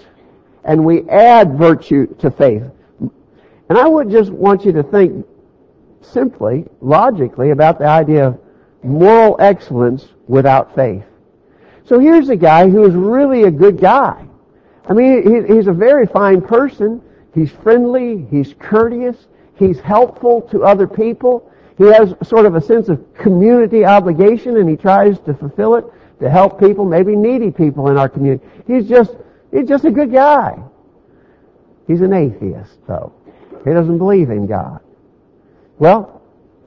And 0.63 0.83
we 0.85 1.07
add 1.09 1.57
virtue 1.57 2.07
to 2.15 2.31
faith. 2.31 2.63
And 3.69 3.77
I 3.77 3.87
would 3.87 4.09
just 4.09 4.31
want 4.31 4.63
you 4.63 4.71
to 4.73 4.83
think 4.83 5.25
simply, 6.01 6.65
logically, 6.81 7.49
about 7.49 7.77
the 7.77 7.85
idea 7.85 8.27
of 8.27 8.39
moral 8.81 9.35
excellence 9.39 10.07
without 10.27 10.73
faith. 10.73 11.03
So 11.83 11.99
here's 11.99 12.29
a 12.29 12.35
guy 12.35 12.69
who 12.69 12.85
is 12.85 12.95
really 12.95 13.43
a 13.43 13.51
good 13.51 13.79
guy. 13.79 14.25
I 14.87 14.93
mean, 14.93 15.45
he's 15.53 15.67
a 15.67 15.73
very 15.73 16.07
fine 16.07 16.41
person. 16.41 17.01
He's 17.33 17.51
friendly. 17.51 18.25
He's 18.29 18.53
courteous. 18.57 19.27
He's 19.57 19.79
helpful 19.79 20.41
to 20.51 20.63
other 20.63 20.87
people. 20.87 21.51
He 21.77 21.85
has 21.85 22.13
sort 22.23 22.45
of 22.45 22.55
a 22.55 22.61
sense 22.61 22.89
of 22.89 23.01
community 23.13 23.85
obligation 23.85 24.57
and 24.57 24.69
he 24.69 24.75
tries 24.75 25.19
to 25.21 25.33
fulfill 25.33 25.75
it 25.75 25.85
to 26.19 26.29
help 26.29 26.59
people, 26.59 26.85
maybe 26.85 27.15
needy 27.15 27.51
people 27.51 27.89
in 27.89 27.97
our 27.97 28.07
community. 28.07 28.45
He's 28.67 28.87
just, 28.87 29.11
he's 29.51 29.67
just 29.67 29.85
a 29.85 29.91
good 29.91 30.11
guy. 30.11 30.57
He's 31.87 32.01
an 32.01 32.13
atheist, 32.13 32.77
though. 32.87 33.13
He 33.63 33.71
doesn't 33.71 33.97
believe 33.97 34.29
in 34.29 34.47
God. 34.47 34.79
Well, 35.77 36.21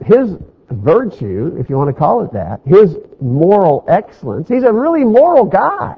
his 0.05 0.37
virtue, 0.71 1.57
if 1.59 1.71
you 1.71 1.77
want 1.77 1.89
to 1.89 1.99
call 1.99 2.23
it 2.25 2.33
that, 2.33 2.61
his 2.67 2.97
moral 3.21 3.85
excellence. 3.89 4.49
He's 4.49 4.65
a 4.65 4.73
really 4.73 5.05
moral 5.05 5.45
guy. 5.45 5.97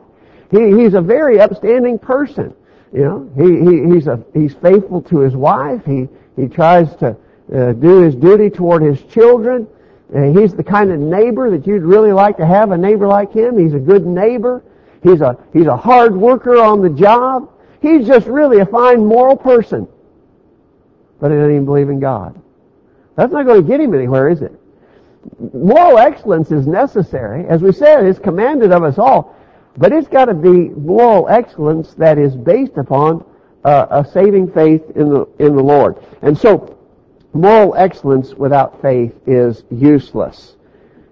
He, 0.51 0.73
he's 0.77 0.95
a 0.95 1.01
very 1.01 1.41
upstanding 1.41 1.99
person. 1.99 2.55
You 2.93 3.05
know, 3.05 3.31
he, 3.37 3.61
he, 3.71 3.95
he's 3.95 4.07
a, 4.07 4.23
he's 4.35 4.55
faithful 4.55 5.03
to 5.03 5.19
his 5.19 5.35
wife. 5.35 5.85
He, 5.85 6.09
he 6.37 6.47
tries 6.49 6.95
to 6.97 7.17
uh, 7.55 7.73
do 7.73 8.03
his 8.03 8.15
duty 8.15 8.51
toward 8.51 8.83
his 8.83 9.03
children. 9.05 9.67
Uh, 10.15 10.23
he's 10.33 10.55
the 10.55 10.65
kind 10.65 10.91
of 10.91 10.99
neighbor 10.99 11.51
that 11.51 11.67
you'd 11.67 11.83
really 11.83 12.13
like 12.13 12.37
to 12.37 12.47
have 12.47 12.71
a 12.71 12.79
neighbor 12.79 13.07
like 13.07 13.33
him. 13.33 13.59
He's 13.59 13.75
a 13.75 13.79
good 13.79 14.07
neighbor. 14.07 14.63
He's 15.03 15.21
a, 15.21 15.39
he's 15.53 15.67
a 15.67 15.77
hard 15.77 16.15
worker 16.17 16.57
on 16.57 16.83
the 16.83 16.91
job. 16.91 17.51
He's 17.81 18.07
just 18.07 18.27
really 18.27 18.61
a 18.61 18.67
fine 18.67 19.05
moral 19.05 19.37
person. 19.37 19.89
But 21.21 21.31
he 21.31 21.37
doesn't 21.37 21.51
even 21.51 21.65
believe 21.65 21.89
in 21.89 22.01
God. 22.01 22.41
That's 23.17 23.33
not 23.33 23.47
going 23.47 23.63
to 23.63 23.69
get 23.69 23.81
him 23.81 23.95
anywhere, 23.95 24.29
is 24.29 24.43
it? 24.43 24.61
moral 25.53 25.99
excellence 25.99 26.51
is 26.51 26.67
necessary. 26.67 27.47
As 27.47 27.63
we 27.63 27.73
said, 27.73 28.05
it's 28.05 28.19
commanded 28.19 28.73
of 28.73 28.83
us 28.83 28.99
all. 28.99 29.37
But 29.77 29.93
it's 29.93 30.09
got 30.09 30.27
to 30.27 30.35
be 30.35 30.71
moral 30.71 31.29
excellence 31.29 31.95
that 31.95 32.19
is 32.19 32.37
based 32.37 32.77
upon 32.77 33.25
uh, 33.65 33.87
a 33.91 34.05
saving 34.11 34.51
faith 34.53 34.83
in 34.95 35.09
the, 35.09 35.27
in 35.39 35.57
the 35.57 35.63
Lord. 35.63 35.97
And 36.23 36.37
so, 36.37 36.79
moral 37.33 37.75
excellence 37.77 38.35
without 38.35 38.81
faith 38.81 39.15
is 39.27 39.65
useless. 39.71 40.57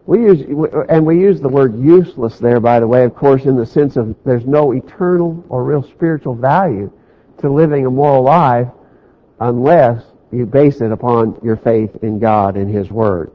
We 0.07 0.21
use, 0.21 0.40
and 0.88 1.05
we 1.05 1.21
use 1.21 1.40
the 1.40 1.50
word 1.50 1.78
useless 1.78 2.38
there, 2.38 2.61
by 2.61 2.81
the 2.81 2.87
way, 2.87 3.05
of 3.05 3.14
course, 3.14 3.45
in 3.45 3.57
the 3.57 3.67
sense 3.67 3.97
of 3.97 4.17
there's 4.25 4.47
no 4.47 4.73
eternal 4.73 5.45
or 5.50 5.64
real 5.64 5.83
spiritual 5.83 6.35
value 6.35 6.90
to 7.38 7.52
living 7.52 7.85
a 7.85 7.90
moral 7.90 8.23
life 8.23 8.69
unless 9.40 10.02
you 10.33 10.47
base 10.47 10.81
it 10.81 10.93
upon 10.93 11.38
your 11.43 11.57
faith 11.57 11.90
in 12.02 12.19
God 12.19 12.57
and 12.57 12.75
His 12.75 12.90
Word. 12.90 13.31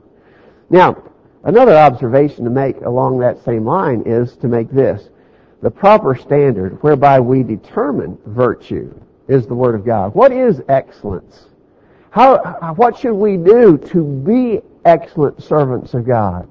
Now, 0.69 1.03
another 1.43 1.75
observation 1.75 2.43
to 2.43 2.49
make 2.49 2.81
along 2.81 3.19
that 3.19 3.43
same 3.43 3.65
line 3.65 4.03
is 4.05 4.35
to 4.37 4.47
make 4.47 4.71
this. 4.71 5.09
The 5.63 5.71
proper 5.71 6.13
standard 6.13 6.83
whereby 6.83 7.21
we 7.21 7.41
determine 7.41 8.17
virtue 8.25 8.93
is 9.29 9.47
the 9.47 9.55
Word 9.55 9.75
of 9.75 9.85
God. 9.85 10.13
What 10.13 10.33
is 10.33 10.61
excellence? 10.67 11.45
How, 12.09 12.73
what 12.75 12.97
should 12.97 13.13
we 13.13 13.37
do 13.37 13.77
to 13.77 14.03
be 14.03 14.59
excellent 14.83 15.41
servants 15.41 15.93
of 15.93 16.05
God? 16.05 16.49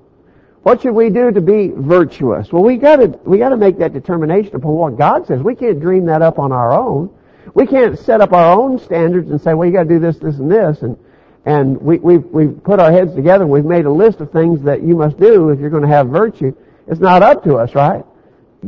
What 0.62 0.81
should 0.81 0.95
we 0.95 1.11
do 1.11 1.31
to 1.31 1.42
be 1.42 1.73
virtuous? 1.76 2.54
Well, 2.54 2.62
we 2.62 2.78
gotta, 2.78 3.09
we 3.26 3.37
gotta 3.37 3.59
make 3.59 3.76
that 3.81 3.92
determination 3.92 4.57
upon 4.57 4.73
what 4.73 4.97
God 4.97 5.26
says. 5.26 5.42
We 5.42 5.57
can't 5.57 5.78
dream 5.78 6.07
that 6.07 6.23
up 6.23 6.38
on 6.38 6.50
our 6.50 6.73
own. 6.73 7.14
We 7.52 7.66
can't 7.66 7.99
set 7.99 8.23
up 8.23 8.33
our 8.33 8.59
own 8.59 8.78
standards 8.78 9.31
and 9.31 9.38
say, 9.38 9.52
well, 9.52 9.69
you 9.69 9.75
gotta 9.75 9.90
do 9.90 9.99
this, 9.99 10.16
this, 10.16 10.38
and 10.38 10.50
this, 10.50 10.81
and, 10.81 10.97
and 11.45 11.78
we, 11.83 11.99
we've, 11.99 12.25
we've 12.25 12.64
put 12.64 12.81
our 12.81 12.90
heads 12.90 13.14
together 13.14 13.45
and 13.45 13.52
we've 13.52 13.66
made 13.66 13.85
a 13.85 13.92
list 13.92 14.21
of 14.21 14.33
things 14.33 14.62
that 14.62 14.83
you 14.83 14.97
must 14.97 15.19
do 15.19 15.50
if 15.50 15.61
you're 15.61 15.69
to 15.69 15.87
have 15.87 16.09
virtue. 16.09 16.57
It's 16.87 17.00
not 17.00 17.23
up 17.23 17.45
to 17.45 17.57
us, 17.57 17.75
right? 17.75 18.07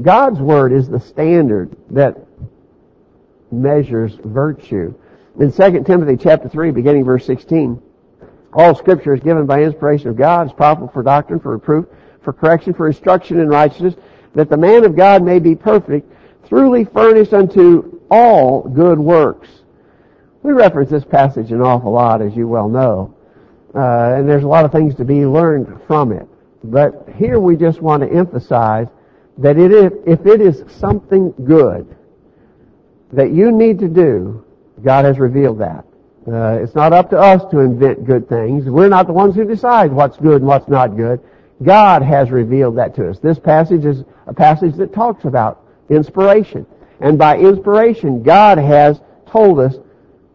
God's 0.01 0.41
Word 0.41 0.73
is 0.73 0.89
the 0.89 1.01
standard 1.01 1.77
that 1.91 2.17
measures 3.53 4.19
virtue. 4.25 4.95
In 5.39 5.53
2 5.53 5.85
Timothy 5.85 6.17
chapter 6.17 6.49
3, 6.49 6.73
beginning 6.73 7.05
verse 7.05 7.25
16, 7.27 7.81
all 8.53 8.75
scripture 8.75 9.15
is 9.15 9.21
given 9.21 9.47
by 9.47 9.63
inspiration 9.63 10.09
of 10.09 10.17
God, 10.17 10.47
is 10.47 10.53
profitable 10.53 10.93
for 10.93 11.03
doctrine, 11.03 11.41
for 11.41 11.53
reproof, 11.53 11.87
for 12.23 12.33
correction, 12.33 12.75
for 12.75 12.87
instruction 12.87 13.41
in 13.41 13.49
righteousness, 13.49 13.95
that 14.35 14.49
the 14.49 14.57
man 14.57 14.85
of 14.85 14.97
God 14.97 15.23
may 15.23 15.39
be 15.39 15.55
perfect, 15.55 16.11
truly 16.49 16.85
furnished 16.85 17.33
unto 17.33 18.01
all 18.11 18.63
good 18.63 18.99
works. 18.99 19.49
We 20.43 20.53
reference 20.53 20.91
this 20.91 21.05
passage 21.05 21.53
an 21.53 21.63
awful 21.63 21.93
lot, 21.93 22.21
as 22.21 22.37
you 22.37 22.47
well 22.47 22.69
know, 22.69 23.15
uh, 23.75 24.15
and 24.15 24.29
there's 24.29 24.45
a 24.45 24.49
lot 24.49 24.65
of 24.65 24.73
things 24.73 24.95
to 24.97 25.05
be 25.05 25.25
learned 25.25 25.81
from 25.87 26.13
it. 26.13 26.27
But 26.63 27.09
here 27.17 27.39
we 27.39 27.57
just 27.57 27.81
want 27.81 28.03
to 28.03 28.09
emphasize 28.09 28.89
that 29.39 29.59
it 29.59 29.73
is, 29.73 29.93
if 30.07 30.27
it 30.27 30.41
is 30.41 30.65
something 30.79 31.33
good 31.45 31.97
that 33.13 33.33
you 33.33 33.51
need 33.51 33.79
to 33.81 33.89
do, 33.89 34.45
God 34.83 35.05
has 35.05 35.19
revealed 35.19 35.59
that. 35.61 35.85
Uh, 36.27 36.59
it's 36.63 36.75
not 36.75 36.93
up 36.93 37.11
to 37.11 37.19
us 37.19 37.43
to 37.51 37.61
invent 37.61 38.07
good 38.07 38.29
things. 38.29 38.65
We're 38.65 38.89
not 38.89 39.07
the 39.07 39.13
ones 39.13 39.35
who 39.35 39.45
decide 39.45 39.93
what's 39.93 40.17
good 40.17 40.37
and 40.37 40.47
what's 40.47 40.69
not 40.69 40.97
good. 40.97 41.21
God 41.63 42.03
has 42.03 42.31
revealed 42.31 42.79
that 42.79 42.95
to 42.97 43.11
us. 43.11 43.19
This 43.19 43.39
passage 43.39 43.85
is 43.85 44.05
a 44.27 44.33
passage 44.33 44.75
that 44.77 44.93
talks 44.93 45.25
about 45.25 45.65
inspiration. 45.91 46.67
And 47.01 47.19
by 47.19 47.39
inspiration, 47.39 48.23
God 48.23 48.59
has 48.59 49.01
told 49.27 49.61
us 49.61 49.77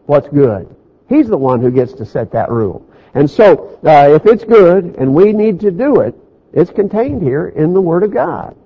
what's 0.06 0.28
good. 0.28 0.74
He's 1.08 1.26
the 1.26 1.36
one 1.36 1.60
who 1.60 1.70
gets 1.70 1.92
to 1.94 2.06
set 2.06 2.30
that 2.32 2.50
rule. 2.50 2.86
And 3.14 3.28
so, 3.28 3.78
uh, 3.84 4.14
if 4.14 4.26
it's 4.26 4.44
good 4.44 4.96
and 4.96 5.12
we 5.12 5.32
need 5.32 5.60
to 5.60 5.72
do 5.72 6.00
it, 6.00 6.14
it's 6.52 6.70
contained 6.70 7.22
here 7.22 7.48
in 7.48 7.72
the 7.72 7.80
Word 7.80 8.04
of 8.04 8.12
God. 8.12 8.56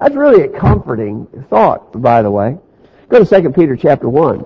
That's 0.00 0.16
really 0.16 0.42
a 0.42 0.48
comforting 0.48 1.26
thought, 1.50 2.00
by 2.00 2.22
the 2.22 2.30
way. 2.30 2.56
Go 3.10 3.22
to 3.22 3.42
2 3.42 3.50
Peter 3.50 3.76
chapter 3.76 4.08
1, 4.08 4.44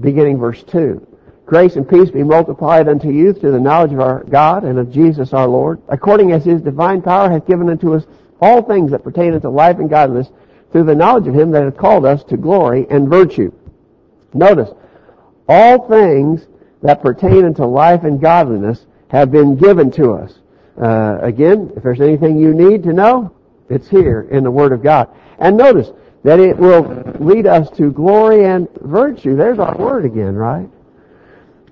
beginning 0.00 0.38
verse 0.38 0.62
2. 0.62 1.06
Grace 1.44 1.76
and 1.76 1.88
peace 1.88 2.10
be 2.10 2.22
multiplied 2.22 2.88
unto 2.88 3.10
you 3.10 3.32
through 3.32 3.52
the 3.52 3.60
knowledge 3.60 3.92
of 3.92 4.00
our 4.00 4.24
God 4.24 4.64
and 4.64 4.78
of 4.78 4.90
Jesus 4.90 5.32
our 5.32 5.46
Lord, 5.46 5.80
according 5.88 6.32
as 6.32 6.44
his 6.44 6.62
divine 6.62 7.02
power 7.02 7.30
hath 7.30 7.46
given 7.46 7.68
unto 7.68 7.94
us 7.94 8.06
all 8.40 8.62
things 8.62 8.90
that 8.90 9.04
pertain 9.04 9.34
unto 9.34 9.48
life 9.48 9.78
and 9.78 9.90
godliness, 9.90 10.30
through 10.72 10.84
the 10.84 10.94
knowledge 10.94 11.26
of 11.26 11.34
him 11.34 11.50
that 11.50 11.64
hath 11.64 11.76
called 11.76 12.06
us 12.06 12.24
to 12.24 12.36
glory 12.36 12.86
and 12.88 13.08
virtue. 13.08 13.52
Notice, 14.32 14.70
all 15.48 15.88
things 15.88 16.46
that 16.82 17.02
pertain 17.02 17.44
unto 17.44 17.64
life 17.64 18.04
and 18.04 18.20
godliness 18.20 18.86
have 19.08 19.30
been 19.30 19.56
given 19.56 19.90
to 19.92 20.12
us. 20.12 20.38
Uh, 20.80 21.18
again, 21.20 21.72
if 21.76 21.82
there's 21.82 22.00
anything 22.00 22.38
you 22.38 22.54
need 22.54 22.82
to 22.84 22.92
know, 22.92 23.34
it's 23.68 23.88
here 23.88 24.28
in 24.30 24.44
the 24.44 24.50
Word 24.50 24.72
of 24.72 24.82
God. 24.82 25.08
And 25.38 25.56
notice 25.56 25.90
that 26.24 26.40
it 26.40 26.56
will 26.56 26.82
lead 27.20 27.46
us 27.46 27.70
to 27.76 27.92
glory 27.92 28.44
and 28.44 28.68
virtue. 28.80 29.36
There's 29.36 29.58
our 29.58 29.76
word 29.76 30.04
again, 30.04 30.34
right? 30.34 30.68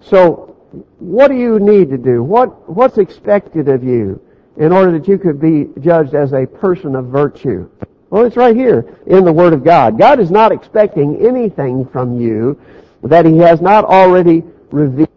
So, 0.01 0.57
what 0.99 1.29
do 1.29 1.35
you 1.35 1.59
need 1.59 1.91
to 1.91 1.99
do? 1.99 2.23
What, 2.23 2.69
what's 2.69 2.99
expected 2.99 3.69
of 3.69 3.83
you 3.83 4.21
in 4.57 4.73
order 4.73 4.99
that 4.99 5.09
you 5.09 5.19
could 5.19 5.41
be 5.41 5.69
judged 5.81 6.15
as 6.15 6.33
a 6.33 6.47
person 6.47 6.95
of 6.95 7.07
virtue? 7.07 7.69
Well, 8.11 8.25
it's 8.25 8.37
right 8.37 8.55
here 8.55 8.97
in 9.07 9.25
the 9.25 9.33
Word 9.33 9.53
of 9.53 9.65
God. 9.65 9.99
God 9.99 10.21
is 10.21 10.31
not 10.31 10.53
expecting 10.53 11.27
anything 11.27 11.87
from 11.87 12.21
you 12.21 12.61
that 13.03 13.27
He 13.27 13.39
has 13.39 13.61
not 13.61 13.85
already 13.85 14.45
revealed 14.71 15.09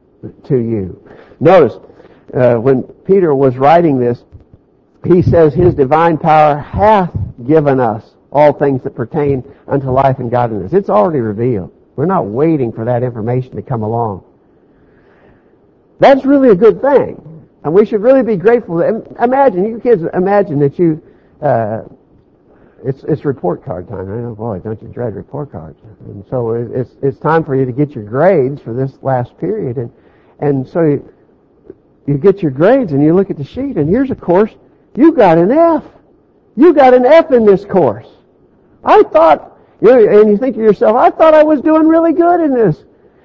to 0.45 0.57
you. 0.57 1.01
Notice, 1.39 1.79
uh, 2.33 2.55
when 2.55 2.83
Peter 2.83 3.33
was 3.36 3.57
writing 3.57 4.00
this, 4.00 4.24
he 5.06 5.22
says, 5.22 5.53
His 5.53 5.75
divine 5.75 6.18
power 6.18 6.58
hath 6.58 7.15
given 7.46 7.79
us 7.79 8.15
all 8.32 8.53
things 8.53 8.84
that 8.84 8.96
pertain 8.96 9.44
unto 9.68 9.89
life 9.89 10.20
and 10.20 10.29
godliness. 10.29 10.74
It's 10.74 10.89
already 10.89 11.20
revealed. 11.20 11.74
We're 11.96 12.06
not 12.06 12.25
waiting 12.27 12.72
for 12.72 12.86
that 12.86 13.03
information 13.03 13.56
to 13.56 13.62
come 13.62 13.84
along. 13.84 14.24
That's 16.00 16.25
really 16.25 16.50
a 16.50 16.56
good 16.56 16.82
thing. 16.82 17.48
And 17.63 17.74
we 17.74 17.86
should 17.86 18.01
really 18.01 18.24
be 18.24 18.38
grateful. 18.38 18.82
Imagine, 18.82 19.65
you 19.65 19.79
kids, 19.79 20.03
imagine 20.13 20.60
that 20.60 20.79
you, 20.79 21.01
uh, 21.41 21.82
it's, 22.86 23.03
it's 23.03 23.25
report 23.25 23.65
card 23.65 23.89
time. 23.89 24.10
I 24.10 24.22
know, 24.22 24.36
boy, 24.36 24.60
don't 24.60 24.82
you 24.82 24.88
dread 24.88 25.15
report 25.15 25.51
cards. 25.51 25.77
And 26.06 26.25
so 26.29 26.51
it's, 26.53 26.91
it's 27.01 27.20
time 27.20 27.44
for 27.44 27.56
you 27.56 27.65
to 27.65 27.74
get 27.74 27.91
your 27.91 28.06
grades 28.06 28.62
for 28.62 28.74
this 28.74 28.98
last 29.01 29.38
period. 29.38 29.77
And, 29.77 29.91
and 30.39 30.68
so 30.68 30.84
you, 30.84 31.13
you 32.08 32.18
get 32.18 32.41
your 32.41 32.51
grades 32.51 32.94
and 32.94 33.03
you 33.03 33.13
look 33.13 33.29
at 33.29 33.38
the 33.38 33.44
sheet 33.44 33.75
and 33.75 33.89
here's 33.89 34.10
a 34.10 34.15
course, 34.15 34.51
you 35.00 35.13
got 35.13 35.38
an 35.38 35.50
F. 35.50 35.86
You 36.58 36.74
got 36.74 36.94
an 36.94 37.06
F 37.06 37.32
in 37.32 37.46
this 37.46 37.63
course. 37.63 38.08
I 38.84 39.01
thought, 39.03 39.58
and 39.79 40.29
you 40.29 40.38
think 40.38 40.58
to 40.58 40.62
yourself, 40.62 40.98
I 40.98 41.10
thought 41.10 41.34
I 41.34 41.41
was 41.41 41.62
doing 41.62 41.88
really 41.88 42.12
good 42.12 42.41
in 42.41 42.53
this. 42.53 42.84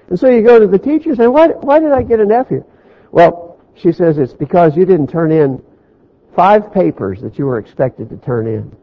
And 0.08 0.20
so 0.20 0.28
you 0.28 0.42
go 0.42 0.60
to 0.60 0.68
the 0.68 0.78
teacher 0.78 1.08
and 1.08 1.18
say, 1.18 1.26
why, 1.26 1.48
why 1.48 1.80
did 1.80 1.90
I 1.90 2.04
get 2.04 2.20
an 2.20 2.30
F 2.30 2.48
here? 2.48 2.64
Well, 3.10 3.58
she 3.74 3.90
says 3.90 4.18
it's 4.18 4.32
because 4.32 4.76
you 4.76 4.84
didn't 4.84 5.08
turn 5.08 5.32
in 5.32 5.60
five 6.36 6.72
papers 6.72 7.20
that 7.22 7.40
you 7.40 7.46
were 7.46 7.58
expected 7.58 8.08
to 8.10 8.18
turn 8.18 8.46
in. 8.46 8.76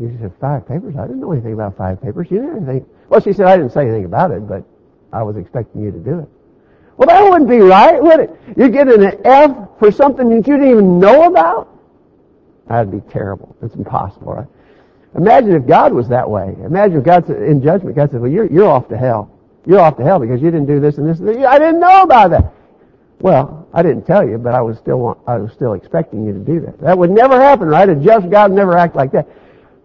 You 0.00 0.16
said, 0.18 0.32
five 0.40 0.66
papers? 0.66 0.96
I 0.96 1.02
didn't 1.02 1.20
know 1.20 1.32
anything 1.32 1.52
about 1.52 1.76
five 1.76 2.00
papers. 2.00 2.28
You 2.30 2.38
didn't 2.38 2.68
anything. 2.68 2.86
Well, 3.10 3.20
she 3.20 3.34
said, 3.34 3.48
I 3.48 3.58
didn't 3.58 3.72
say 3.72 3.82
anything 3.82 4.06
about 4.06 4.30
it, 4.30 4.48
but 4.48 4.64
I 5.12 5.22
was 5.24 5.36
expecting 5.36 5.82
you 5.82 5.90
to 5.92 5.98
do 5.98 6.20
it. 6.20 6.28
Well, 6.96 7.08
that 7.08 7.22
wouldn't 7.30 7.48
be 7.48 7.58
right, 7.58 8.02
would 8.02 8.20
it? 8.20 8.30
You're 8.56 8.68
getting 8.68 9.02
an 9.02 9.20
F 9.24 9.68
for 9.78 9.90
something 9.90 10.28
that 10.28 10.46
you 10.46 10.56
didn't 10.56 10.70
even 10.70 10.98
know 10.98 11.24
about? 11.24 11.68
That'd 12.68 12.90
be 12.90 13.00
terrible. 13.10 13.56
It's 13.62 13.74
impossible, 13.74 14.34
right? 14.34 14.46
Imagine 15.16 15.52
if 15.52 15.66
God 15.66 15.92
was 15.92 16.08
that 16.08 16.28
way. 16.28 16.54
Imagine 16.64 16.98
if 16.98 17.04
God's 17.04 17.28
in 17.30 17.62
judgment. 17.62 17.96
God 17.96 18.10
said, 18.10 18.20
well, 18.20 18.30
you're, 18.30 18.46
you're 18.46 18.68
off 18.68 18.88
to 18.88 18.96
hell. 18.96 19.30
You're 19.66 19.80
off 19.80 19.96
to 19.98 20.04
hell 20.04 20.18
because 20.18 20.40
you 20.40 20.50
didn't 20.50 20.66
do 20.66 20.80
this 20.80 20.98
and 20.98 21.08
this 21.08 21.18
and 21.18 21.28
this. 21.28 21.36
I 21.44 21.58
didn't 21.58 21.80
know 21.80 22.02
about 22.02 22.30
that. 22.30 22.52
Well, 23.20 23.68
I 23.72 23.82
didn't 23.82 24.04
tell 24.04 24.26
you, 24.26 24.38
but 24.38 24.54
I 24.54 24.60
was 24.60 24.78
still, 24.78 25.22
I 25.26 25.36
was 25.36 25.52
still 25.52 25.74
expecting 25.74 26.24
you 26.26 26.32
to 26.32 26.40
do 26.40 26.60
that. 26.60 26.80
That 26.80 26.98
would 26.98 27.10
never 27.10 27.40
happen, 27.40 27.68
right? 27.68 27.88
A 27.88 27.94
just 27.94 28.30
God 28.30 28.50
never 28.52 28.76
act 28.76 28.96
like 28.96 29.12
that. 29.12 29.28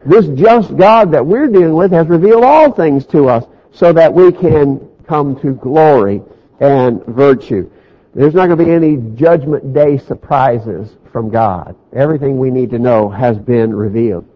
This 0.05 0.27
just 0.27 0.75
God 0.77 1.11
that 1.11 1.25
we're 1.25 1.47
dealing 1.47 1.75
with 1.75 1.91
has 1.91 2.07
revealed 2.07 2.43
all 2.43 2.71
things 2.71 3.05
to 3.07 3.27
us 3.27 3.45
so 3.71 3.93
that 3.93 4.11
we 4.11 4.31
can 4.31 4.89
come 5.07 5.39
to 5.41 5.53
glory 5.53 6.21
and 6.59 7.03
virtue. 7.05 7.69
There's 8.13 8.33
not 8.33 8.47
going 8.47 8.57
to 8.57 8.65
be 8.65 8.71
any 8.71 8.97
judgment 9.15 9.73
day 9.73 9.97
surprises 9.97 10.95
from 11.11 11.29
God. 11.29 11.75
Everything 11.93 12.39
we 12.39 12.49
need 12.49 12.71
to 12.71 12.79
know 12.79 13.09
has 13.09 13.37
been 13.37 13.75
revealed. 13.75 14.27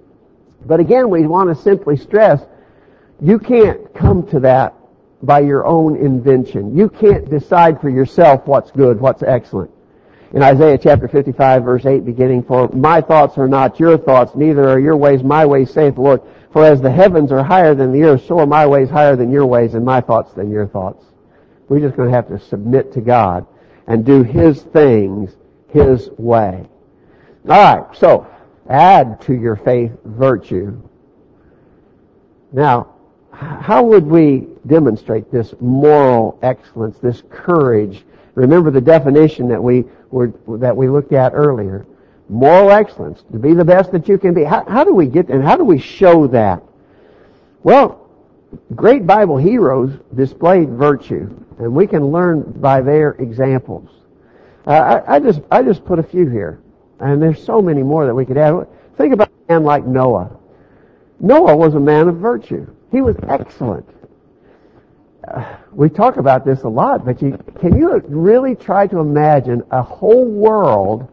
But 0.66 0.80
again, 0.80 1.10
we 1.10 1.26
want 1.26 1.56
to 1.56 1.64
simply 1.64 1.98
stress, 1.98 2.42
you 3.22 3.40
can't 3.40 3.94
come 3.94 4.28
to 4.28 4.42
that 4.42 4.76
by 5.24 5.40
your 5.40 5.66
own 5.66 5.96
invention. 5.96 6.76
You 6.76 6.90
can't 6.90 7.30
decide 7.30 7.82
for 7.82 7.90
yourself 7.90 8.46
what's 8.46 8.72
good, 8.72 9.00
what's 9.00 9.24
excellent. 9.24 9.72
In 10.34 10.42
Isaiah 10.42 10.78
chapter 10.78 11.08
55 11.08 11.64
verse 11.64 11.86
8 11.86 12.06
beginning, 12.06 12.44
For 12.44 12.70
my 12.70 13.02
thoughts 13.02 13.38
are 13.38 13.48
not 13.48 13.80
your 13.80 13.98
thoughts, 13.98 14.34
neither 14.36 14.70
are 14.70 14.80
your 14.80 14.96
ways 14.96 15.24
my 15.24 15.46
ways, 15.46 15.72
saith 15.72 15.96
the 15.96 16.02
Lord. 16.02 16.22
For 16.54 16.64
as 16.64 16.82
the 16.82 16.92
heavens 16.92 17.32
are 17.32 17.44
higher 17.44 17.76
than 17.76 17.92
the 17.92 18.04
earth, 18.04 18.26
so 18.26 18.40
are 18.40 18.48
my 18.48 18.66
ways 18.66 18.90
higher 18.90 19.16
than 19.16 19.32
your 19.32 19.46
ways, 19.46 19.74
and 19.74 19.86
my 19.86 20.02
thoughts 20.02 20.34
than 20.34 20.50
your 20.50 20.68
thoughts. 20.68 21.04
We're 21.72 21.80
just 21.80 21.96
going 21.96 22.10
to 22.10 22.14
have 22.14 22.28
to 22.28 22.38
submit 22.38 22.92
to 22.96 23.00
God 23.00 23.48
and 23.88 24.04
do 24.04 24.24
His 24.24 24.62
things 24.62 25.32
His 25.70 26.10
way. 26.18 26.68
Alright, 27.48 27.96
so, 27.96 28.28
add 28.70 29.22
to 29.22 29.34
your 29.34 29.56
faith 29.56 29.94
virtue. 30.04 30.78
Now, 32.52 32.96
how 33.32 33.84
would 33.84 34.06
we 34.06 34.48
demonstrate 34.68 35.32
this 35.32 35.54
moral 35.62 36.38
excellence, 36.42 36.98
this 37.00 37.24
courage? 37.30 38.04
Remember 38.36 38.70
the 38.70 38.82
definition 38.82 39.48
that 39.48 39.64
we 39.64 39.86
were, 40.10 40.34
that 40.60 40.76
we 40.76 40.90
looked 40.90 41.14
at 41.14 41.32
earlier. 41.34 41.86
Moral 42.28 42.72
excellence, 42.72 43.24
to 43.32 43.40
be 43.40 43.54
the 43.54 43.64
best 43.64 43.94
that 43.94 44.10
you 44.10 44.18
can 44.18 44.34
be. 44.34 44.44
How, 44.44 44.66
how 44.66 44.84
do 44.84 44.94
we 44.94 45.06
get, 45.06 45.30
and 45.30 45.42
how 45.42 45.56
do 45.56 45.64
we 45.64 45.80
show 45.80 46.28
that? 46.28 46.62
Well, 47.64 48.11
great 48.76 49.06
Bible 49.06 49.38
heroes 49.38 49.92
displayed 50.16 50.70
virtue, 50.70 51.30
and 51.60 51.74
we 51.74 51.88
can 51.88 52.12
learn 52.12 52.42
by 52.60 52.82
their 52.82 53.12
examples. 53.12 53.90
Uh, 54.66 55.02
I, 55.08 55.16
I, 55.16 55.20
just 55.20 55.42
I 55.52 55.64
just 55.64 55.84
put 55.86 56.00
a 56.00 56.04
few 56.04 56.30
here, 56.30 56.62
and 57.00 57.22
there's 57.22 57.44
so 57.44 57.62
many 57.62 57.84
more 57.84 58.06
that 58.06 58.14
we 58.14 58.26
could 58.26 58.38
add. 58.38 58.68
Think 58.98 59.14
about 59.14 59.30
a 59.30 59.54
man 59.54 59.64
like 59.64 59.86
Noah. 59.86 60.38
Noah 61.20 61.56
was 61.56 61.76
a 61.76 61.80
man 61.80 62.08
of 62.08 62.18
virtue. 62.18 62.68
He 62.92 63.02
was 63.02 63.16
excellent. 63.28 63.88
uh, 65.28 65.56
we 65.72 65.90
talk 65.90 66.18
about 66.18 66.46
this 66.46 66.62
a 66.64 66.68
lot, 66.68 67.06
but 67.06 67.22
you, 67.22 67.38
can 67.60 67.78
you 67.78 68.02
really 68.08 68.56
try 68.56 68.88
to 68.88 69.00
imagine 69.00 69.64
a 69.72 69.82
whole 69.82 70.26
world 70.26 71.08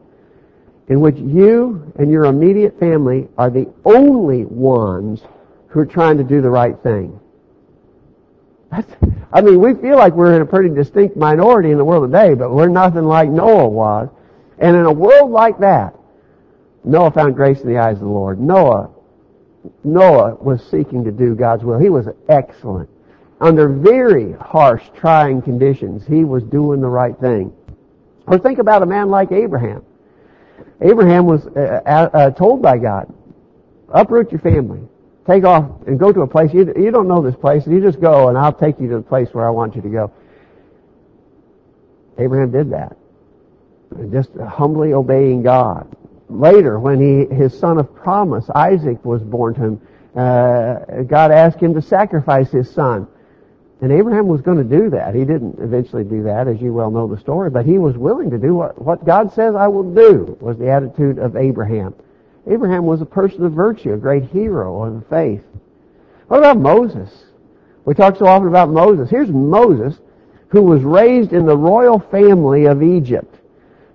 in 0.88 1.00
which 1.00 1.16
you 1.16 1.92
and 1.99 2.11
your 2.11 2.25
immediate 2.25 2.78
family 2.80 3.28
are 3.37 3.50
the 3.50 3.71
only 3.85 4.45
ones 4.45 5.23
who 5.68 5.80
are 5.80 5.87
trying 5.87 6.16
to 6.16 6.25
do 6.25 6.40
the 6.40 6.50
right 6.50 6.78
thing? 6.83 7.21
That's, 8.71 8.91
I 9.33 9.41
mean, 9.41 9.61
we 9.61 9.75
feel 9.75 9.97
like 9.97 10.13
we're 10.13 10.35
in 10.37 10.43
a 10.43 10.47
pretty 10.47 10.75
distinct 10.75 11.17
minority 11.17 11.71
in 11.71 11.79
the 11.79 11.85
world 11.85 12.11
today, 12.11 12.35
but 12.35 12.53
we're 12.53 12.69
nothing 12.69 13.05
like 13.05 13.29
Noah 13.29 13.69
was. 13.69 14.09
And 14.59 14.77
in 14.77 14.85
a 14.85 14.93
world 14.93 15.31
like 15.31 15.59
that, 15.61 15.95
Noah 16.85 17.11
found 17.11 17.35
grace 17.35 17.61
in 17.61 17.69
the 17.69 17.79
eyes 17.79 17.95
of 17.95 18.01
the 18.01 18.07
Lord. 18.07 18.41
Noah, 18.41 18.91
Noah 19.85 20.35
was 20.35 20.63
seeking 20.71 21.05
to 21.05 21.13
do 21.13 21.35
God's 21.35 21.65
will. 21.65 21.79
He 21.79 21.91
was 21.91 22.09
excellent. 22.29 22.89
Under 23.41 23.69
very 23.69 24.33
harsh, 24.33 24.83
trying 24.97 25.43
conditions, 25.43 26.07
he 26.07 26.25
was 26.25 26.43
doing 26.43 26.81
the 26.81 26.89
right 26.89 27.17
thing. 27.19 27.53
Or 28.27 28.39
think 28.39 28.59
about 28.59 28.83
a 28.83 28.87
man 28.87 29.11
like 29.11 29.33
Abraham. 29.33 29.85
Abraham 30.81 31.27
was 31.27 31.47
uh, 31.47 31.83
uh, 31.87 32.31
told 32.31 32.63
by 32.63 32.79
God, 32.79 33.13
uproot 33.89 34.33
your 34.33 34.41
family, 34.41 34.88
take 35.29 35.45
off 35.45 35.71
and 35.87 35.99
go 35.99 36.13
to 36.13 36.23
a 36.23 36.27
place, 36.27 36.53
you, 36.55 36.73
you 36.77 36.91
don't 36.91 37.07
know 37.07 37.21
this 37.21 37.37
place, 37.37 37.67
and 37.67 37.75
you 37.75 37.83
just 37.83 38.01
go 38.01 38.29
and 38.29 38.39
I'll 38.39 38.53
take 38.53 38.81
you 38.81 38.89
to 38.89 38.97
the 38.97 39.03
place 39.03 39.29
where 39.33 39.47
I 39.47 39.51
want 39.51 39.77
you 39.77 39.83
to 39.83 39.89
go. 39.89 40.13
Abraham 42.19 42.51
did 42.51 42.71
that. 42.73 42.97
Just 44.11 44.31
humbly 44.35 44.93
obeying 44.93 45.43
God. 45.43 45.95
Later, 46.29 46.79
when 46.79 47.01
he, 47.01 47.35
his 47.35 47.59
son 47.59 47.79
of 47.79 47.95
promise, 47.95 48.49
Isaac, 48.55 49.05
was 49.05 49.23
born 49.23 49.55
to 49.55 49.61
him, 49.61 49.81
uh, 50.15 51.03
God 51.03 51.31
asked 51.31 51.61
him 51.61 51.75
to 51.75 51.83
sacrifice 51.83 52.51
his 52.51 52.71
son. 52.71 53.07
And 53.81 53.93
Abraham 53.93 54.27
was 54.27 54.41
going 54.41 54.59
to 54.59 54.65
do 54.65 54.91
that. 54.91 55.15
He 55.15 55.25
didn't 55.25 55.59
eventually 55.61 56.05
do 56.05 56.25
that, 56.25 56.49
as 56.49 56.61
you 56.61 56.73
well 56.73 56.91
know 56.91 57.07
the 57.07 57.21
story, 57.21 57.49
but 57.49 57.65
he 57.65 57.79
was 57.79 57.97
willing 57.97 58.31
to 58.31 58.39
do 58.39 58.55
what, 58.55 58.81
what 58.81 59.05
God 59.07 59.33
says 59.33 59.55
I 59.55 59.69
will 59.69 59.95
do, 59.95 60.37
was 60.41 60.59
the 60.59 60.71
attitude 60.71 61.19
of 61.19 61.37
Abraham. 61.37 61.95
Abraham 62.49 62.85
was 62.85 63.00
a 63.00 63.07
person 63.07 63.45
of 63.45 63.52
virtue, 63.52 63.93
a 63.93 63.99
great 63.99 64.25
hero 64.25 64.85
of 64.85 64.95
the 64.95 65.07
faith. 65.09 65.43
What 66.28 66.38
about 66.38 66.59
Moses? 66.59 67.11
We 67.85 67.95
talk 67.95 68.17
so 68.17 68.26
often 68.26 68.49
about 68.49 68.71
Moses. 68.71 69.11
Here's 69.11 69.31
Moses, 69.31 69.99
who 70.49 70.62
was 70.62 70.83
raised 70.83 71.33
in 71.33 71.47
the 71.47 71.57
royal 71.57 71.99
family 71.99 72.67
of 72.67 72.83
Egypt. 72.83 73.35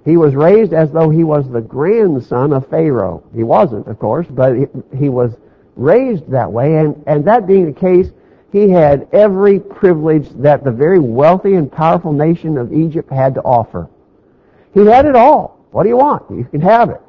He 0.06 0.18
was 0.18 0.36
raised 0.36 0.74
as 0.74 0.92
though 0.92 1.10
he 1.10 1.24
was 1.24 1.50
the 1.50 1.62
grandson 1.62 2.54
of 2.54 2.68
Pharaoh. 2.68 3.24
He 3.34 3.44
wasn't, 3.44 3.88
of 3.88 4.00
course, 4.00 4.28
but 4.30 4.56
he 4.98 5.10
was 5.10 5.34
raised 5.76 6.30
that 6.30 6.52
way, 6.52 6.78
and, 6.78 7.02
and 7.08 7.26
that 7.26 7.48
being 7.48 7.66
the 7.66 7.80
case, 7.80 8.12
he 8.52 8.70
had 8.70 9.08
every 9.14 9.60
privilege 9.60 10.30
that 10.36 10.64
the 10.64 10.72
very 10.72 11.00
wealthy 11.00 11.56
and 11.56 11.72
powerful 11.72 12.14
nation 12.14 12.58
of 12.58 12.72
Egypt 12.72 13.12
had 13.12 13.34
to 13.36 13.42
offer. 13.42 13.90
He 14.74 14.86
had 14.86 15.06
it 15.06 15.16
all. 15.16 15.66
What 15.72 15.84
do 15.84 15.90
you 15.90 15.98
want? 15.98 16.30
You 16.30 16.46
can 16.46 16.62
have 16.62 16.90
it. 16.90 17.02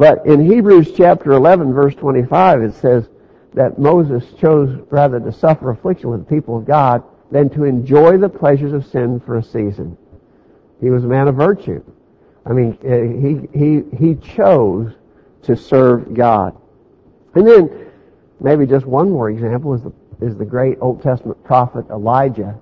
But 0.00 0.24
in 0.24 0.50
Hebrews 0.50 0.92
chapter 0.96 1.32
11 1.32 1.74
verse 1.74 1.94
25 1.94 2.62
it 2.62 2.72
says 2.72 3.06
that 3.52 3.78
Moses 3.78 4.24
chose 4.40 4.82
rather 4.88 5.20
to 5.20 5.30
suffer 5.30 5.72
affliction 5.72 6.08
with 6.08 6.20
the 6.20 6.34
people 6.34 6.56
of 6.56 6.64
God 6.64 7.02
than 7.30 7.50
to 7.50 7.64
enjoy 7.64 8.16
the 8.16 8.30
pleasures 8.30 8.72
of 8.72 8.86
sin 8.86 9.20
for 9.20 9.36
a 9.36 9.42
season. 9.42 9.98
He 10.80 10.88
was 10.88 11.04
a 11.04 11.06
man 11.06 11.28
of 11.28 11.34
virtue. 11.34 11.84
I 12.46 12.54
mean, 12.54 12.78
uh, 12.82 12.88
he, 13.20 13.58
he, 13.58 13.82
he 13.94 14.14
chose 14.14 14.94
to 15.42 15.54
serve 15.54 16.14
God. 16.14 16.56
And 17.34 17.46
then, 17.46 17.90
maybe 18.40 18.64
just 18.64 18.86
one 18.86 19.10
more 19.10 19.28
example 19.28 19.74
is 19.74 19.82
the, 19.82 19.92
is 20.24 20.34
the 20.34 20.46
great 20.46 20.78
Old 20.80 21.02
Testament 21.02 21.44
prophet 21.44 21.84
Elijah. 21.90 22.58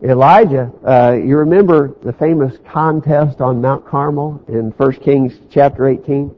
Elijah, 0.00 0.70
uh, 0.86 1.14
you 1.14 1.38
remember 1.38 1.96
the 2.04 2.12
famous 2.12 2.56
contest 2.70 3.40
on 3.40 3.60
Mount 3.60 3.84
Carmel 3.84 4.40
in 4.46 4.70
1 4.70 4.92
Kings 5.00 5.40
chapter 5.50 5.88
18? 5.88 6.36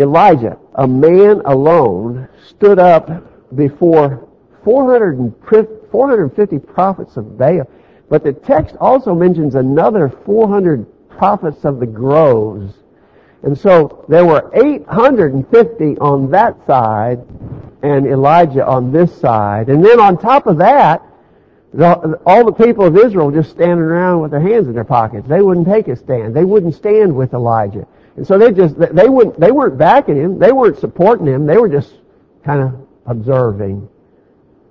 Elijah, 0.00 0.58
a 0.74 0.86
man 0.86 1.42
alone, 1.44 2.28
stood 2.48 2.78
up 2.78 3.56
before 3.56 4.28
450 4.64 6.58
prophets 6.58 7.16
of 7.16 7.38
Baal. 7.38 7.68
But 8.08 8.24
the 8.24 8.32
text 8.32 8.76
also 8.80 9.14
mentions 9.14 9.54
another 9.54 10.08
400 10.08 10.86
prophets 11.10 11.64
of 11.64 11.80
the 11.80 11.86
groves. 11.86 12.74
And 13.42 13.56
so 13.56 14.04
there 14.08 14.24
were 14.24 14.50
850 14.54 15.98
on 15.98 16.30
that 16.30 16.56
side 16.66 17.20
and 17.82 18.06
Elijah 18.06 18.66
on 18.66 18.92
this 18.92 19.16
side. 19.20 19.68
And 19.68 19.84
then 19.84 20.00
on 20.00 20.18
top 20.18 20.46
of 20.46 20.58
that, 20.58 21.02
the, 21.72 22.18
all 22.24 22.44
the 22.44 22.52
people 22.52 22.86
of 22.86 22.96
Israel 22.96 23.30
just 23.30 23.50
standing 23.50 23.78
around 23.78 24.22
with 24.22 24.30
their 24.30 24.40
hands 24.40 24.66
in 24.66 24.72
their 24.72 24.84
pockets. 24.84 25.28
They 25.28 25.42
wouldn't 25.42 25.66
take 25.66 25.86
a 25.88 25.96
stand. 25.96 26.34
They 26.34 26.44
wouldn't 26.44 26.74
stand 26.74 27.14
with 27.14 27.34
Elijah. 27.34 27.86
And 28.18 28.26
so 28.26 28.36
they 28.36 28.50
just, 28.50 28.76
they 28.76 29.08
wouldn't, 29.08 29.38
they 29.38 29.52
weren't 29.52 29.78
backing 29.78 30.16
him. 30.16 30.40
They 30.40 30.50
weren't 30.50 30.76
supporting 30.76 31.24
him. 31.24 31.46
They 31.46 31.56
were 31.56 31.68
just 31.68 31.94
kind 32.44 32.60
of 32.60 32.74
observing. 33.06 33.88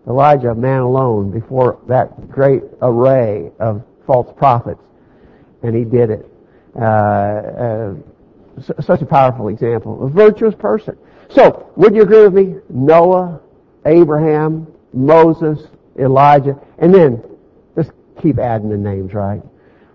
Elijah, 0.06 0.54
man 0.54 0.82
alone, 0.82 1.32
before 1.32 1.80
that 1.88 2.30
great 2.30 2.64
array 2.82 3.50
of 3.62 3.84
false 4.06 4.28
prophets. 4.36 4.82
And 5.64 5.74
he 5.74 5.86
did 5.86 6.10
it. 6.10 6.30
Uh, 6.76 6.82
uh, 6.84 7.96
such 8.82 9.02
a 9.02 9.06
powerful 9.06 9.48
example. 9.48 10.06
A 10.06 10.10
virtuous 10.10 10.54
person. 10.54 10.98
So, 11.30 11.72
would 11.78 11.96
you 11.96 12.02
agree 12.02 12.28
with 12.28 12.34
me? 12.34 12.56
Noah, 12.70 13.40
Abraham, 13.86 14.68
Moses, 14.92 15.68
Elijah, 15.98 16.60
and 16.80 16.94
then 16.94 17.24
just 17.78 17.92
keep 18.22 18.40
adding 18.40 18.70
the 18.70 18.78
names, 18.78 19.14
right? 19.14 19.42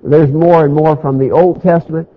There's 0.03 0.31
more 0.31 0.65
and 0.65 0.73
more 0.73 0.97
from 0.97 1.19
the 1.19 1.31
Old 1.31 1.63
Testament 1.63 2.09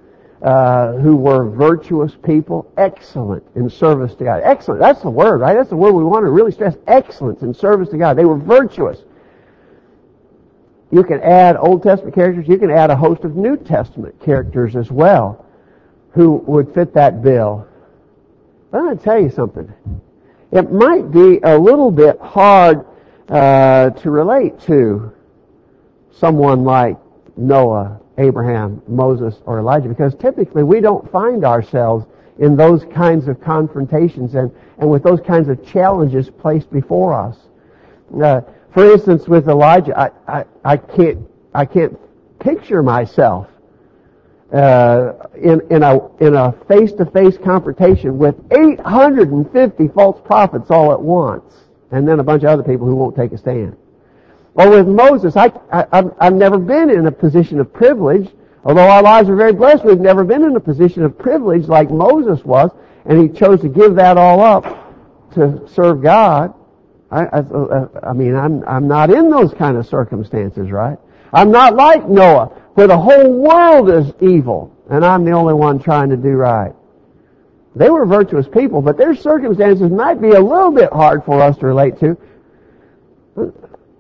uh, 0.42 0.94
who 0.94 1.16
were 1.16 1.50
virtuous 1.50 2.14
people, 2.24 2.72
excellent 2.78 3.44
in 3.56 3.70
service 3.70 4.14
to 4.16 4.24
God. 4.24 4.42
Excellent. 4.44 4.82
That's 4.82 5.02
the 5.02 5.10
word, 5.10 5.40
right? 5.40 5.56
That's 5.56 5.70
the 5.70 5.76
word 5.76 5.94
we 5.94 6.04
want 6.04 6.26
to 6.26 6.32
really 6.32 6.52
stress. 6.52 6.76
Excellence 6.88 7.42
in 7.42 7.54
service 7.54 7.90
to 7.90 7.98
God. 7.98 8.18
They 8.18 8.26
were 8.26 8.38
virtuous. 8.38 9.00
You 10.92 11.04
can 11.04 11.22
add 11.22 11.58
Old 11.58 11.84
Testament 11.84 12.16
characters. 12.16 12.48
You 12.48 12.58
can 12.58 12.70
add 12.70 12.90
a 12.90 12.96
host 12.96 13.24
of 13.24 13.36
New 13.36 13.58
Testament 13.58 14.22
characters 14.22 14.76
as 14.76 14.92
well 14.92 15.46
who 16.12 16.36
would 16.48 16.74
fit 16.74 16.94
that 16.94 17.22
bill. 17.22 17.68
But 18.72 18.78
I'm 18.78 18.86
going 18.86 18.98
to 18.98 19.04
tell 19.04 19.20
you 19.20 19.30
something. 19.30 19.72
It 20.52 20.72
might 20.72 21.12
be 21.12 21.40
a 21.44 21.58
little 21.58 21.92
bit 21.92 22.20
hard 22.20 22.86
uh, 23.30 23.90
to 23.90 24.10
relate 24.10 24.60
to 24.62 25.12
someone 26.12 26.64
like 26.64 26.98
Noah 27.36 28.00
Abraham, 28.18 28.82
Moses, 28.88 29.36
or 29.46 29.60
Elijah, 29.60 29.90
because 29.90 30.16
typically 30.16 30.64
we 30.64 30.80
don't 30.80 31.10
find 31.12 31.44
ourselves 31.44 32.06
in 32.40 32.56
those 32.56 32.86
kinds 32.94 33.28
of 33.28 33.42
confrontations 33.42 34.36
and, 34.36 34.52
and 34.78 34.90
with 34.90 35.04
those 35.04 35.22
kinds 35.22 35.50
of 35.50 35.66
challenges 35.66 36.30
placed 36.30 36.72
before 36.72 37.14
us. 37.14 37.38
Uh, 38.22 38.42
for 38.74 38.92
instance, 38.92 39.28
with 39.28 39.48
Elijah, 39.48 39.98
I, 39.98 40.10
I, 40.28 40.46
I 40.64 40.78
can't 40.78 41.20
I 41.54 41.66
can't 41.66 41.98
picture 42.40 42.84
myself 42.84 43.48
uh, 44.54 45.14
in 45.42 45.62
in 45.72 45.82
a 45.82 46.00
in 46.18 46.36
a 46.36 46.54
face 46.68 46.92
to 46.94 47.06
face 47.06 47.38
confrontation 47.38 48.18
with 48.18 48.36
850 48.52 49.88
false 49.90 50.22
prophets 50.26 50.70
all 50.70 50.92
at 50.92 51.02
once, 51.02 51.54
and 51.92 52.08
then 52.08 52.20
a 52.20 52.24
bunch 52.24 52.44
of 52.44 52.50
other 52.50 52.64
people 52.64 52.86
who 52.86 52.96
won't 52.96 53.16
take 53.16 53.32
a 53.32 53.38
stand. 53.38 53.78
Or 54.56 54.70
with 54.70 54.88
Moses, 54.88 55.36
I, 55.36 55.52
I, 55.72 56.04
I've 56.20 56.34
never 56.34 56.58
been 56.58 56.90
in 56.90 57.06
a 57.08 57.12
position 57.12 57.60
of 57.60 57.72
privilege. 57.74 58.30
Although 58.64 58.88
our 58.88 59.04
lives 59.04 59.30
are 59.30 59.36
very 59.36 59.54
blessed, 59.54 59.84
we've 59.84 60.00
never 60.00 60.24
been 60.24 60.44
in 60.44 60.56
a 60.56 60.60
position 60.60 61.04
of 61.04 61.18
privilege 61.18 61.68
like 61.68 61.92
Moses 61.92 62.44
was, 62.44 62.72
and 63.06 63.22
he 63.22 63.28
chose 63.28 63.62
to 63.62 63.70
give 63.70 63.96
that 63.96 64.18
all 64.18 64.42
up 64.42 64.64
to 65.34 65.68
serve 65.68 66.02
God. 66.02 66.54
I, 67.12 67.26
I, 67.26 68.10
I 68.10 68.14
mean, 68.14 68.36
I'm, 68.36 68.64
I'm 68.68 68.88
not 68.88 69.12
in 69.12 69.30
those 69.30 69.54
kind 69.54 69.78
of 69.78 69.86
circumstances, 69.86 70.72
right? 70.72 70.98
I'm 71.34 71.52
not 71.52 71.76
like 71.76 72.08
Noah, 72.08 72.48
where 72.76 72.88
the 72.88 72.98
whole 72.98 73.32
world 73.32 73.90
is 73.90 74.14
evil, 74.22 74.76
and 74.90 75.06
I'm 75.06 75.26
the 75.26 75.32
only 75.32 75.54
one 75.54 75.80
trying 75.80 76.10
to 76.10 76.18
do 76.18 76.30
right. 76.30 76.74
They 77.76 77.90
were 77.90 78.06
virtuous 78.06 78.48
people, 78.48 78.82
but 78.82 78.98
their 78.98 79.14
circumstances 79.16 79.92
might 79.92 80.22
be 80.22 80.30
a 80.30 80.40
little 80.40 80.72
bit 80.72 80.92
hard 80.94 81.26
for 81.26 81.42
us 81.42 81.58
to 81.58 81.68
relate 81.68 82.00
to 82.00 82.18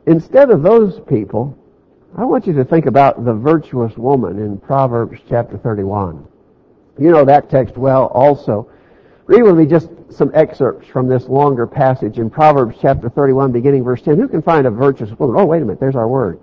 instead 0.06 0.50
of 0.50 0.64
those 0.64 1.00
people, 1.08 1.58
I 2.18 2.24
want 2.24 2.48
you 2.48 2.54
to 2.54 2.66
think 2.66 2.86
about 2.86 3.26
the 3.26 3.34
virtuous 3.34 3.98
woman 3.98 4.40
in 4.40 4.58
Proverbs 4.58 5.20
chapter 5.28 5.58
31. 5.58 6.26
You 6.98 7.12
know 7.12 7.26
that 7.26 7.50
text 7.50 7.76
well 7.76 8.06
also. 8.06 8.70
Read 9.26 9.44
with 9.44 9.58
me 9.58 9.66
just 9.66 9.90
some 10.10 10.32
excerpts 10.34 10.88
from 10.88 11.08
this 11.08 11.28
longer 11.28 11.68
passage 11.68 12.20
in 12.20 12.30
Proverbs 12.30 12.78
chapter 12.82 13.10
31 13.10 13.52
beginning 13.52 13.84
verse 13.84 14.02
10. 14.02 14.18
Who 14.18 14.28
can 14.28 14.42
find 14.42 14.66
a 14.66 14.72
virtuous 14.72 15.12
woman? 15.20 15.36
Oh, 15.38 15.46
wait 15.46 15.62
a 15.62 15.66
minute, 15.66 15.80
there's 15.80 15.96
our 15.96 16.08
word. 16.08 16.40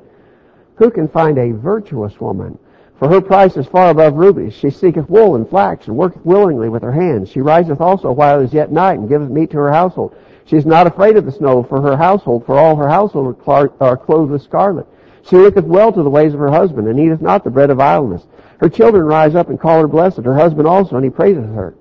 Who 0.76 0.90
can 0.90 1.08
find 1.08 1.38
a 1.38 1.52
virtuous 1.52 2.20
woman? 2.20 2.58
For 2.98 3.08
her 3.08 3.20
price 3.20 3.56
is 3.56 3.66
far 3.66 3.90
above 3.90 4.14
rubies. 4.14 4.54
She 4.54 4.70
seeketh 4.70 5.08
wool 5.08 5.36
and 5.36 5.48
flax, 5.48 5.86
and 5.86 5.96
worketh 5.96 6.24
willingly 6.24 6.68
with 6.68 6.82
her 6.82 6.92
hands. 6.92 7.30
She 7.30 7.40
riseth 7.40 7.80
also 7.80 8.12
while 8.12 8.40
it 8.40 8.44
is 8.44 8.52
yet 8.52 8.70
night, 8.70 8.98
and 8.98 9.08
giveth 9.08 9.30
meat 9.30 9.50
to 9.50 9.56
her 9.58 9.72
household. 9.72 10.14
She's 10.44 10.66
not 10.66 10.86
afraid 10.86 11.16
of 11.16 11.24
the 11.24 11.32
snow 11.32 11.62
for 11.62 11.80
her 11.80 11.96
household, 11.96 12.44
for 12.46 12.58
all 12.58 12.76
her 12.76 12.88
household 12.88 13.40
are 13.46 13.96
clothed 13.96 14.32
with 14.32 14.42
scarlet. 14.42 14.86
She 15.28 15.36
looketh 15.36 15.64
well 15.64 15.92
to 15.92 16.02
the 16.02 16.10
ways 16.10 16.34
of 16.34 16.40
her 16.40 16.50
husband, 16.50 16.88
and 16.88 16.98
eateth 16.98 17.20
not 17.20 17.44
the 17.44 17.50
bread 17.50 17.70
of 17.70 17.80
idleness. 17.80 18.26
Her 18.58 18.68
children 18.68 19.04
rise 19.04 19.34
up 19.34 19.48
and 19.48 19.60
call 19.60 19.80
her 19.80 19.88
blessed, 19.88 20.18
her 20.24 20.34
husband 20.34 20.66
also, 20.66 20.96
and 20.96 21.04
he 21.04 21.10
praiseth 21.10 21.44
her. 21.54 21.74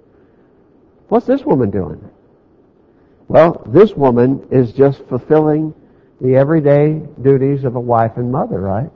What's 1.10 1.26
this 1.26 1.43
woman 1.43 1.71
doing? 1.71 2.10
Well, 3.28 3.63
this 3.67 3.93
woman 3.93 4.47
is 4.52 4.74
just 4.74 5.06
fulfilling 5.08 5.74
the 6.19 6.36
everyday 6.36 7.02
duties 7.21 7.63
of 7.63 7.76
a 7.76 7.80
wife 7.80 8.13
and 8.17 8.32
mother, 8.32 8.60
right? 8.60 8.89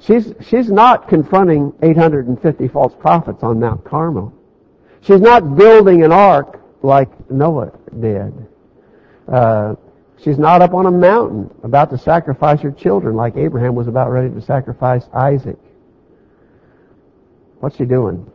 She's, 0.00 0.32
she's 0.40 0.70
not 0.70 1.08
confronting 1.08 1.72
850 1.82 2.68
false 2.68 2.94
prophets 2.98 3.42
on 3.42 3.60
Mount 3.60 3.84
Carmel. 3.84 4.32
She's 5.00 5.20
not 5.20 5.56
building 5.56 6.02
an 6.02 6.12
ark 6.12 6.60
like 6.82 7.30
Noah 7.30 7.72
did. 7.98 8.46
Uh, 9.26 9.74
she's 10.22 10.38
not 10.38 10.62
up 10.62 10.74
on 10.74 10.86
a 10.86 10.90
mountain 10.90 11.50
about 11.62 11.90
to 11.90 11.98
sacrifice 11.98 12.60
her 12.60 12.70
children 12.70 13.16
like 13.16 13.36
Abraham 13.36 13.74
was 13.74 13.88
about 13.88 14.10
ready 14.10 14.30
to 14.30 14.40
sacrifice 14.40 15.04
Isaac. 15.14 15.58
What's 17.60 17.76
she 17.76 17.84
doing? 17.84 18.30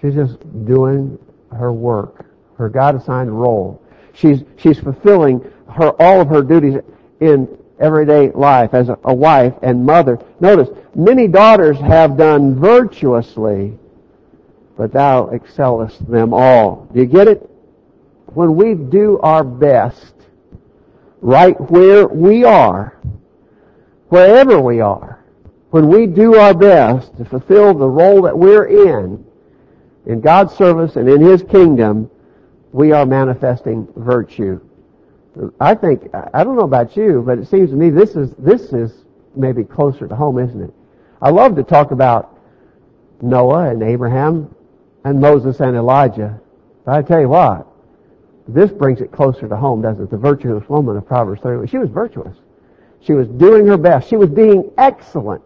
She's 0.00 0.14
just 0.14 0.38
doing 0.66 1.18
her 1.50 1.72
work, 1.72 2.26
her 2.58 2.68
God-assigned 2.68 3.30
role. 3.30 3.82
She's, 4.12 4.44
she's 4.56 4.78
fulfilling 4.78 5.40
her, 5.70 5.90
all 6.00 6.20
of 6.20 6.28
her 6.28 6.42
duties 6.42 6.80
in 7.20 7.48
everyday 7.78 8.30
life 8.30 8.74
as 8.74 8.88
a, 8.88 8.98
a 9.04 9.14
wife 9.14 9.54
and 9.62 9.84
mother. 9.84 10.18
Notice, 10.40 10.68
many 10.94 11.28
daughters 11.28 11.78
have 11.78 12.16
done 12.16 12.58
virtuously, 12.58 13.78
but 14.76 14.92
thou 14.92 15.28
excellest 15.28 16.06
them 16.10 16.34
all. 16.34 16.88
Do 16.92 17.00
you 17.00 17.06
get 17.06 17.28
it? 17.28 17.48
When 18.34 18.56
we 18.56 18.74
do 18.74 19.18
our 19.20 19.44
best, 19.44 20.12
right 21.20 21.58
where 21.70 22.06
we 22.06 22.44
are, 22.44 22.98
wherever 24.08 24.60
we 24.60 24.80
are, 24.80 25.24
when 25.70 25.88
we 25.88 26.06
do 26.06 26.36
our 26.36 26.54
best 26.54 27.16
to 27.16 27.24
fulfill 27.24 27.74
the 27.74 27.88
role 27.88 28.22
that 28.22 28.36
we're 28.36 28.64
in, 28.94 29.24
in 30.06 30.20
God's 30.20 30.54
service 30.54 30.96
and 30.96 31.08
in 31.08 31.20
His 31.20 31.42
kingdom, 31.42 32.10
we 32.72 32.92
are 32.92 33.04
manifesting 33.04 33.88
virtue. 33.96 34.60
I 35.60 35.74
think, 35.74 36.08
I 36.32 36.44
don't 36.44 36.56
know 36.56 36.62
about 36.62 36.96
you, 36.96 37.22
but 37.26 37.38
it 37.38 37.48
seems 37.48 37.70
to 37.70 37.76
me 37.76 37.90
this 37.90 38.16
is, 38.16 38.30
this 38.38 38.72
is 38.72 39.04
maybe 39.34 39.64
closer 39.64 40.08
to 40.08 40.16
home, 40.16 40.38
isn't 40.38 40.62
it? 40.62 40.72
I 41.20 41.30
love 41.30 41.56
to 41.56 41.62
talk 41.62 41.90
about 41.90 42.38
Noah 43.20 43.70
and 43.70 43.82
Abraham 43.82 44.54
and 45.04 45.20
Moses 45.20 45.60
and 45.60 45.76
Elijah. 45.76 46.40
But 46.84 46.94
I 46.94 47.02
tell 47.02 47.20
you 47.20 47.28
what, 47.28 47.66
this 48.48 48.70
brings 48.70 49.00
it 49.00 49.10
closer 49.10 49.48
to 49.48 49.56
home, 49.56 49.82
doesn't 49.82 50.04
it? 50.04 50.10
The 50.10 50.16
virtuous 50.16 50.68
woman 50.68 50.96
of 50.96 51.06
Proverbs 51.06 51.40
30. 51.42 51.68
She 51.68 51.78
was 51.78 51.90
virtuous. 51.90 52.36
She 53.00 53.12
was 53.12 53.28
doing 53.28 53.66
her 53.66 53.76
best. 53.76 54.08
She 54.08 54.16
was 54.16 54.30
being 54.30 54.70
excellent 54.78 55.44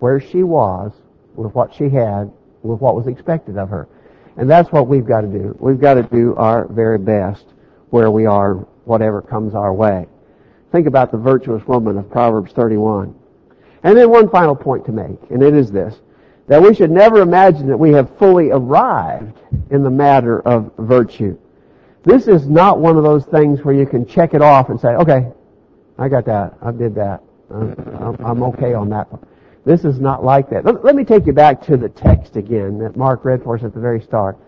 where 0.00 0.20
she 0.20 0.42
was 0.42 0.92
with 1.34 1.54
what 1.54 1.74
she 1.74 1.88
had, 1.88 2.30
with 2.62 2.80
what 2.80 2.94
was 2.94 3.06
expected 3.06 3.56
of 3.56 3.68
her. 3.68 3.88
And 4.36 4.50
that's 4.50 4.70
what 4.72 4.88
we've 4.88 5.06
got 5.06 5.20
to 5.20 5.28
do. 5.28 5.56
We've 5.60 5.80
got 5.80 5.94
to 5.94 6.02
do 6.02 6.34
our 6.36 6.66
very 6.66 6.98
best 6.98 7.44
where 7.90 8.10
we 8.10 8.26
are, 8.26 8.54
whatever 8.84 9.22
comes 9.22 9.54
our 9.54 9.72
way. 9.72 10.06
Think 10.72 10.88
about 10.88 11.12
the 11.12 11.18
virtuous 11.18 11.64
woman 11.68 11.96
of 11.96 12.10
Proverbs 12.10 12.52
31. 12.52 13.14
And 13.84 13.96
then 13.96 14.10
one 14.10 14.28
final 14.28 14.56
point 14.56 14.84
to 14.86 14.92
make, 14.92 15.18
and 15.30 15.42
it 15.42 15.54
is 15.54 15.70
this, 15.70 16.00
that 16.48 16.60
we 16.60 16.74
should 16.74 16.90
never 16.90 17.20
imagine 17.20 17.68
that 17.68 17.76
we 17.76 17.92
have 17.92 18.18
fully 18.18 18.50
arrived 18.50 19.38
in 19.70 19.82
the 19.82 19.90
matter 19.90 20.40
of 20.40 20.72
virtue. 20.78 21.38
This 22.04 22.28
is 22.28 22.46
not 22.46 22.80
one 22.80 22.96
of 22.96 23.02
those 23.02 23.24
things 23.24 23.64
where 23.64 23.74
you 23.74 23.86
can 23.86 24.06
check 24.06 24.34
it 24.34 24.42
off 24.42 24.68
and 24.68 24.78
say, 24.78 24.88
okay, 24.88 25.32
I 25.98 26.08
got 26.08 26.26
that, 26.26 26.54
I 26.60 26.70
did 26.70 26.94
that, 26.96 27.22
I'm, 27.50 28.16
I'm 28.24 28.42
okay 28.42 28.74
on 28.74 28.90
that 28.90 29.10
one. 29.10 29.26
This 29.64 29.84
is 29.84 29.98
not 29.98 30.22
like 30.22 30.50
that. 30.50 30.64
Let, 30.64 30.84
let 30.84 30.94
me 30.94 31.04
take 31.04 31.26
you 31.26 31.32
back 31.32 31.62
to 31.66 31.76
the 31.76 31.88
text 31.88 32.36
again 32.36 32.78
that 32.78 32.96
Mark 32.96 33.24
read 33.24 33.42
for 33.42 33.56
us 33.56 33.64
at 33.64 33.72
the 33.72 33.80
very 33.80 34.00
start. 34.00 34.38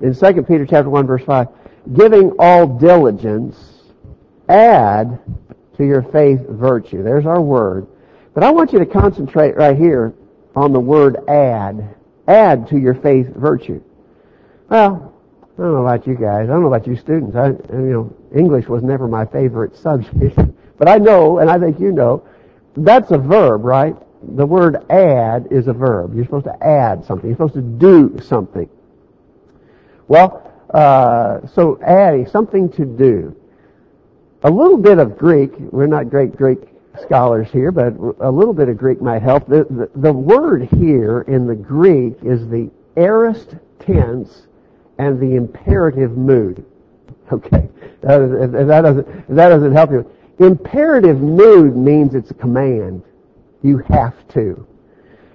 In 0.00 0.14
2 0.14 0.42
Peter 0.42 0.64
chapter 0.64 0.88
1 0.88 1.06
verse 1.06 1.24
5, 1.24 1.48
giving 1.94 2.32
all 2.38 2.66
diligence, 2.66 3.56
add 4.48 5.18
to 5.76 5.84
your 5.84 6.02
faith 6.02 6.40
virtue. 6.48 7.02
There's 7.02 7.26
our 7.26 7.40
word. 7.40 7.86
But 8.32 8.42
I 8.44 8.50
want 8.50 8.72
you 8.72 8.78
to 8.78 8.86
concentrate 8.86 9.56
right 9.56 9.76
here 9.76 10.14
on 10.54 10.72
the 10.72 10.80
word 10.80 11.16
add. 11.28 11.94
Add 12.26 12.68
to 12.68 12.78
your 12.78 12.94
faith 12.94 13.28
virtue. 13.34 13.82
Well, 14.68 15.12
I 15.58 15.62
don't 15.62 15.72
know 15.72 15.86
about 15.86 16.06
you 16.06 16.14
guys. 16.14 16.44
I 16.44 16.52
don't 16.52 16.62
know 16.62 16.72
about 16.72 16.86
you 16.86 16.96
students. 16.96 17.34
I, 17.34 17.48
you 17.48 17.56
know, 17.72 18.16
English 18.34 18.66
was 18.66 18.82
never 18.82 19.08
my 19.08 19.24
favorite 19.24 19.76
subject. 19.76 20.38
but 20.78 20.88
I 20.88 20.98
know, 20.98 21.38
and 21.38 21.48
I 21.48 21.58
think 21.58 21.80
you 21.80 21.92
know, 21.92 22.26
that's 22.76 23.10
a 23.10 23.18
verb, 23.18 23.64
right? 23.64 23.96
the 24.22 24.46
word 24.46 24.84
add 24.90 25.48
is 25.50 25.68
a 25.68 25.72
verb. 25.72 26.14
You're 26.14 26.24
supposed 26.24 26.46
to 26.46 26.64
add 26.64 27.04
something. 27.04 27.28
You're 27.28 27.36
supposed 27.36 27.54
to 27.54 27.62
do 27.62 28.18
something. 28.22 28.68
Well, 30.08 30.52
uh, 30.72 31.46
so 31.46 31.78
adding 31.82 32.26
something 32.26 32.70
to 32.72 32.84
do. 32.84 33.36
A 34.42 34.50
little 34.50 34.78
bit 34.78 34.98
of 34.98 35.16
Greek. 35.16 35.52
We're 35.58 35.86
not 35.86 36.10
great 36.10 36.36
Greek 36.36 36.58
scholars 37.02 37.48
here, 37.50 37.70
but 37.70 37.94
a 38.20 38.30
little 38.30 38.54
bit 38.54 38.68
of 38.68 38.76
Greek 38.76 39.00
might 39.00 39.22
help. 39.22 39.46
The, 39.46 39.64
the, 39.64 39.90
the 39.96 40.12
word 40.12 40.68
here 40.76 41.22
in 41.22 41.46
the 41.46 41.54
Greek 41.54 42.14
is 42.22 42.46
the 42.48 42.70
aorist 42.96 43.56
tense 43.80 44.45
and 44.98 45.20
the 45.20 45.36
imperative 45.36 46.16
mood. 46.16 46.64
Okay, 47.32 47.68
that, 48.02 48.20
if 48.22 48.66
that 48.68 48.82
doesn't 48.82 49.34
that 49.34 49.48
doesn't 49.48 49.72
help 49.72 49.90
you. 49.90 50.10
Imperative 50.38 51.20
mood 51.20 51.76
means 51.76 52.14
it's 52.14 52.30
a 52.30 52.34
command. 52.34 53.02
You 53.62 53.78
have 53.88 54.28
to. 54.28 54.66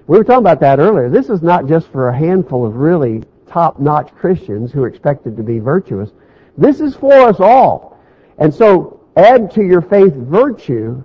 We 0.08 0.18
were 0.18 0.24
talking 0.24 0.44
about 0.44 0.60
that 0.62 0.80
earlier. 0.80 1.10
This 1.10 1.30
is 1.30 1.42
not 1.42 1.68
just 1.68 1.88
for 1.92 2.10
a 2.10 2.18
handful 2.18 2.66
of 2.66 2.76
really 2.76 3.24
top-notch 3.48 4.14
Christians 4.16 4.72
who 4.72 4.84
are 4.84 4.88
expected 4.88 5.36
to 5.38 5.44
be 5.44 5.60
virtuous. 5.60 6.12
This 6.58 6.80
is 6.80 6.96
for 6.96 7.14
us 7.14 7.40
all. 7.40 8.00
And 8.38 8.54
so, 8.54 9.02
add 9.16 9.52
to 9.52 9.64
your 9.64 9.82
faith 9.82 10.14
virtue. 10.14 11.04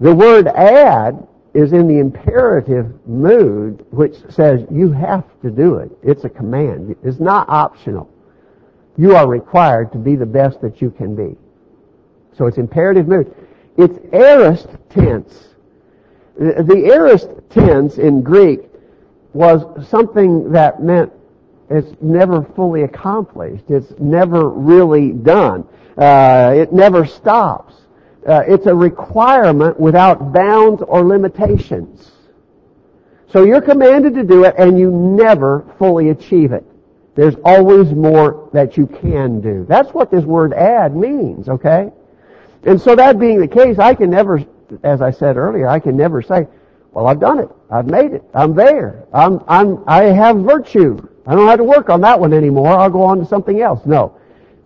The 0.00 0.14
word 0.14 0.46
add 0.48 1.26
is 1.54 1.72
in 1.72 1.86
the 1.86 1.98
imperative 1.98 3.06
mood, 3.06 3.86
which 3.90 4.16
says 4.28 4.66
you 4.70 4.90
have 4.90 5.24
to 5.42 5.50
do 5.50 5.76
it. 5.76 5.90
It's 6.02 6.24
a 6.24 6.28
command. 6.28 6.96
It's 7.02 7.20
not 7.20 7.48
optional. 7.48 8.10
You 8.96 9.14
are 9.16 9.28
required 9.28 9.92
to 9.92 9.98
be 9.98 10.16
the 10.16 10.26
best 10.26 10.60
that 10.60 10.82
you 10.82 10.90
can 10.90 11.14
be. 11.14 11.36
So 12.36 12.46
it's 12.46 12.58
imperative 12.58 13.06
mood. 13.08 13.34
It's 13.76 13.98
aorist 14.12 14.68
tense 14.90 15.54
the 16.36 16.90
aorist 16.92 17.30
tense 17.50 17.98
in 17.98 18.22
Greek 18.22 18.62
was 19.32 19.88
something 19.88 20.50
that 20.52 20.82
meant 20.82 21.12
it's 21.70 21.90
never 22.00 22.42
fully 22.42 22.82
accomplished. 22.82 23.64
It's 23.68 23.92
never 23.98 24.48
really 24.48 25.12
done. 25.12 25.66
Uh, 25.96 26.52
it 26.56 26.72
never 26.72 27.06
stops. 27.06 27.74
Uh, 28.26 28.42
it's 28.46 28.66
a 28.66 28.74
requirement 28.74 29.78
without 29.78 30.32
bounds 30.32 30.82
or 30.82 31.04
limitations. 31.04 32.12
So 33.28 33.44
you're 33.44 33.60
commanded 33.60 34.14
to 34.14 34.24
do 34.24 34.44
it 34.44 34.54
and 34.58 34.78
you 34.78 34.90
never 34.90 35.64
fully 35.78 36.10
achieve 36.10 36.52
it. 36.52 36.64
There's 37.14 37.34
always 37.44 37.92
more 37.92 38.48
that 38.52 38.76
you 38.76 38.86
can 38.86 39.40
do. 39.40 39.66
That's 39.68 39.92
what 39.92 40.10
this 40.10 40.24
word 40.24 40.52
add 40.52 40.96
means, 40.96 41.48
okay? 41.48 41.90
And 42.64 42.80
so 42.80 42.96
that 42.96 43.18
being 43.18 43.40
the 43.40 43.48
case, 43.48 43.78
I 43.78 43.94
can 43.94 44.10
never 44.10 44.44
as 44.82 45.00
I 45.00 45.10
said 45.10 45.36
earlier, 45.36 45.68
I 45.68 45.78
can 45.78 45.96
never 45.96 46.22
say, 46.22 46.46
well, 46.92 47.06
I've 47.06 47.20
done 47.20 47.38
it. 47.38 47.48
I've 47.70 47.86
made 47.86 48.12
it. 48.12 48.22
I'm 48.34 48.54
there. 48.54 49.06
I'm, 49.12 49.40
I'm, 49.48 49.82
I 49.86 50.04
have 50.04 50.38
virtue. 50.38 51.08
I 51.26 51.34
don't 51.34 51.48
have 51.48 51.58
to 51.58 51.64
work 51.64 51.90
on 51.90 52.00
that 52.02 52.18
one 52.18 52.32
anymore. 52.32 52.68
I'll 52.68 52.90
go 52.90 53.02
on 53.02 53.18
to 53.18 53.26
something 53.26 53.60
else. 53.60 53.84
No. 53.84 54.16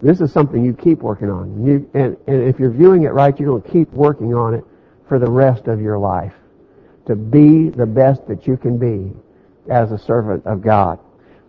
This 0.00 0.20
is 0.20 0.32
something 0.32 0.64
you 0.64 0.74
keep 0.74 1.00
working 1.00 1.30
on. 1.30 1.64
You, 1.64 1.90
and, 1.94 2.16
and 2.26 2.42
if 2.42 2.58
you're 2.61 2.70
viewing 2.70 3.02
it 3.02 3.08
right, 3.08 3.38
you're 3.38 3.50
going 3.50 3.62
to 3.62 3.70
keep 3.70 3.90
working 3.92 4.34
on 4.34 4.54
it 4.54 4.64
for 5.08 5.18
the 5.18 5.30
rest 5.30 5.66
of 5.66 5.80
your 5.80 5.98
life. 5.98 6.34
To 7.06 7.16
be 7.16 7.70
the 7.70 7.87
best 7.87 8.26
that 8.28 8.46
you 8.46 8.56
can 8.56 8.78
be 8.78 9.12
as 9.70 9.90
a 9.90 9.98
servant 9.98 10.46
of 10.46 10.62
God. 10.62 10.98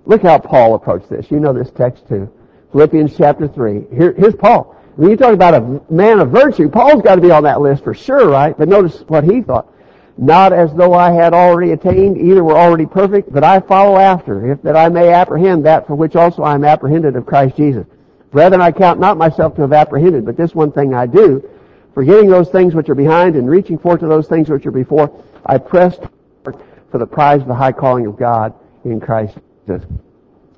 Look 0.06 0.24
how 0.24 0.40
Paul 0.40 0.76
approached 0.76 1.10
this. 1.10 1.30
You 1.30 1.40
know 1.40 1.54
this 1.54 1.70
text 1.72 2.08
too. 2.08 2.32
Philippians 2.72 3.16
chapter 3.16 3.48
3. 3.48 3.86
Here, 3.96 4.14
here's 4.18 4.36
Paul. 4.36 4.76
When 4.96 5.10
you 5.10 5.18
talk 5.18 5.34
about 5.34 5.54
a 5.54 5.94
man 5.94 6.20
of 6.20 6.32
virtue, 6.32 6.70
Paul's 6.70 7.02
got 7.02 7.16
to 7.16 7.22
be 7.22 7.32
on 7.32 7.44
that 7.44 7.62
list 7.62 7.84
for 7.84 7.94
sure, 7.94 8.30
right? 8.30 8.58
But 8.58 8.68
notice 8.68 9.04
what 9.08 9.24
he 9.24 9.42
thought. 9.42 9.72
Not 10.18 10.52
as 10.52 10.74
though 10.74 10.94
I 10.94 11.12
had 11.12 11.34
already 11.34 11.72
attained, 11.72 12.18
either 12.18 12.44
were 12.44 12.58
already 12.58 12.86
perfect, 12.86 13.32
but 13.32 13.44
I 13.44 13.62
follow 13.62 13.98
after, 13.98 14.52
if 14.52 14.62
that 14.64 14.76
I 14.76 14.90
may 14.90 15.14
apprehend 15.14 15.66
that 15.66 15.88
for 15.88 15.96
which 15.96 16.16
also 16.16 16.44
I 16.44 16.56
am 16.56 16.66
apprehended 16.66 17.16
of 17.16 17.26
Christ 17.26 17.56
Jesus. 17.56 17.86
Brethren, 18.32 18.62
I 18.62 18.72
count 18.72 19.00
not 19.00 19.18
myself 19.18 19.56
to 19.56 19.62
have 19.62 19.74
apprehended, 19.74 20.26
but 20.26 20.38
this 20.38 20.54
one 20.54 20.72
thing 20.72 20.94
I 20.94 21.08
do, 21.08 21.48
forgetting 21.94 22.30
those 22.30 22.50
things 22.50 22.76
which 22.76 22.90
are 22.90 22.96
behind 22.96 23.36
and 23.36 23.50
reaching 23.50 23.78
forth 23.78 24.02
to 24.02 24.08
those 24.08 24.28
things 24.28 24.50
which 24.50 24.66
are 24.66 24.72
before, 24.72 25.24
I 25.46 25.58
press 25.58 25.98
for 26.44 26.98
the 26.98 27.08
prize 27.08 27.42
of 27.42 27.48
the 27.48 27.56
high 27.56 27.72
calling 27.72 28.06
of 28.06 28.18
God 28.18 28.54
in 28.86 29.00
Christ 29.00 29.38
Jesus. 29.68 29.86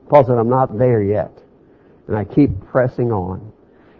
Paul 0.09 0.25
said, 0.25 0.37
I'm 0.37 0.49
not 0.49 0.77
there 0.77 1.01
yet. 1.01 1.31
And 2.07 2.17
I 2.17 2.25
keep 2.25 2.49
pressing 2.65 3.11
on. 3.11 3.51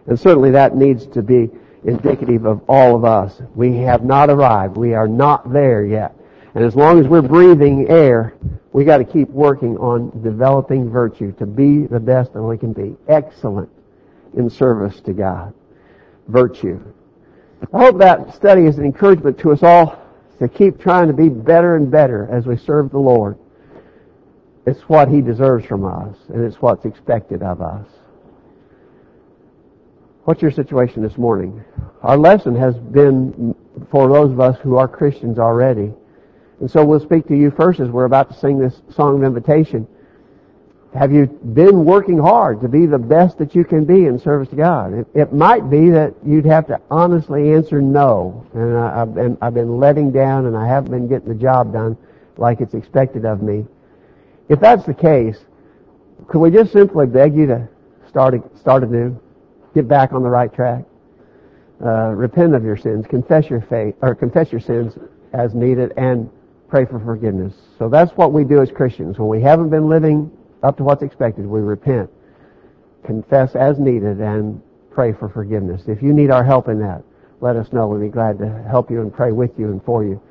And 0.08 0.20
certainly 0.20 0.52
that 0.52 0.76
needs 0.76 1.06
to 1.08 1.22
be 1.22 1.50
indicative 1.84 2.46
of 2.46 2.62
all 2.68 2.96
of 2.96 3.06
us. 3.06 3.42
We 3.56 3.78
have 3.78 4.04
not 4.04 4.30
arrived. 4.30 4.76
We 4.76 4.94
are 4.94 5.08
not 5.08 5.52
there 5.54 5.86
yet. 5.86 6.16
And 6.54 6.64
as 6.64 6.76
long 6.76 7.00
as 7.00 7.08
we're 7.08 7.22
breathing 7.22 7.88
air, 7.90 8.34
we 8.74 8.86
got 8.86 8.98
to 8.98 9.04
keep 9.04 9.30
working 9.30 9.78
on 9.78 10.22
developing 10.24 10.90
virtue 10.90 11.34
to 11.34 11.46
be 11.46 11.88
the 11.88 12.00
best 12.00 12.34
that 12.34 12.42
we 12.42 12.58
can 12.58 12.74
be. 12.74 12.96
Excellent 13.08 13.70
in 14.38 14.50
service 14.50 15.02
to 15.02 15.14
God. 15.14 15.54
Virtue. 16.28 16.80
I 17.74 17.80
hope 17.80 18.00
that 18.00 18.34
study 18.34 18.66
is 18.66 18.78
an 18.78 18.86
encouragement 18.86 19.38
to 19.40 19.52
us 19.52 19.62
all 19.62 20.02
to 20.40 20.48
keep 20.48 20.80
trying 20.80 21.08
to 21.08 21.14
be 21.14 21.30
better 21.30 21.76
and 21.76 21.92
better 21.92 22.28
as 22.32 22.46
we 22.46 22.58
serve 22.58 22.92
the 22.92 22.98
Lord. 22.98 23.38
It's 24.66 24.82
what 24.82 25.10
He 25.10 25.22
deserves 25.22 25.66
from 25.66 25.86
us, 25.86 26.16
and 26.30 26.44
it's 26.44 26.62
what's 26.62 26.86
expected 26.86 27.44
of 27.44 27.62
us. 27.62 27.88
What's 30.24 30.42
your 30.42 30.52
situation 30.52 31.02
this 31.02 31.18
morning? 31.18 31.64
Our 32.04 32.18
lesson 32.18 32.56
has 32.56 32.78
been 32.78 33.56
for 33.90 34.08
those 34.08 34.32
of 34.32 34.40
us 34.40 34.58
who 34.62 34.78
are 34.78 34.88
Christians 34.88 35.40
already. 35.40 35.92
And 36.62 36.70
so 36.70 36.86
we'll 36.86 37.00
speak 37.00 37.28
to 37.28 37.36
you 37.36 37.50
first 37.50 37.80
as 37.80 37.90
we're 37.90 38.06
about 38.06 38.32
to 38.32 38.38
sing 38.38 38.60
this 38.60 38.82
song 38.92 39.18
of 39.18 39.24
invitation. 39.24 39.88
Have 40.94 41.12
you 41.12 41.26
been 41.26 41.86
working 41.86 42.20
hard 42.20 42.62
to 42.62 42.68
be 42.68 42.86
the 42.86 43.00
best 43.00 43.40
that 43.40 43.56
you 43.56 43.64
can 43.64 43.84
be 43.84 44.06
in 44.06 44.20
service 44.20 44.50
to 44.50 44.56
God? 44.56 44.94
It, 44.94 45.08
it 45.16 45.34
might 45.34 45.72
be 45.72 45.90
that 45.90 46.14
you'd 46.24 46.46
have 46.46 46.68
to 46.68 46.80
honestly 46.92 47.52
answer 47.54 47.82
no. 47.82 48.46
And 48.54 48.78
I, 48.78 49.00
have 49.00 49.16
been, 49.16 49.38
I've 49.42 49.56
been 49.56 49.80
letting 49.80 50.12
down 50.12 50.46
and 50.46 50.56
I 50.56 50.68
haven't 50.68 50.92
been 50.92 51.08
getting 51.08 51.30
the 51.30 51.36
job 51.36 51.74
done 51.74 51.98
like 52.38 52.62
it's 52.62 52.76
expected 52.76 53.26
of 53.26 53.42
me. 53.42 53.66
If 54.48 54.60
that's 54.60 54.86
the 54.86 54.94
case, 54.94 55.40
could 56.28 56.40
we 56.40 56.52
just 56.52 56.72
simply 56.72 57.08
beg 57.08 57.36
you 57.36 57.48
to 57.48 57.68
start, 58.08 58.36
start 58.60 58.84
anew? 58.84 59.20
Get 59.74 59.88
back 59.88 60.14
on 60.14 60.22
the 60.22 60.30
right 60.30 60.54
track? 60.54 60.84
Uh, 61.84 62.10
repent 62.10 62.54
of 62.54 62.64
your 62.64 62.78
sins, 62.78 63.08
confess 63.08 63.50
your 63.50 63.62
faith, 63.62 63.96
or 64.02 64.14
confess 64.14 64.52
your 64.52 64.62
sins 64.62 64.94
as 65.34 65.56
needed, 65.56 65.94
and 65.98 66.30
pray 66.72 66.86
for 66.86 67.00
forgiveness. 67.00 67.54
So 67.78 67.90
that's 67.90 68.12
what 68.14 68.32
we 68.32 68.46
do 68.46 68.62
as 68.62 68.72
Christians. 68.72 69.20
When 69.20 69.28
we 69.28 69.42
haven't 69.42 69.70
been 69.70 69.90
living 69.90 70.32
up 70.64 70.78
to 70.78 70.84
what's 70.84 71.04
expected, 71.04 71.46
we 71.46 71.60
repent, 71.60 72.10
confess 73.06 73.56
as 73.56 73.78
needed, 73.78 74.22
and 74.22 74.62
pray 74.90 75.12
for 75.12 75.28
forgiveness. 75.28 75.84
If 75.88 76.02
you 76.02 76.14
need 76.14 76.32
our 76.32 76.46
help 76.46 76.70
in 76.70 76.80
that, 76.80 77.04
let 77.42 77.58
us 77.58 77.74
know. 77.74 77.88
We'd 77.88 78.08
be 78.08 78.12
glad 78.12 78.40
to 78.40 78.64
help 78.70 78.90
you 78.90 79.02
and 79.02 79.14
pray 79.14 79.34
with 79.34 79.52
you 79.60 79.68
and 79.68 79.84
for 79.84 80.06
you. 80.06 80.22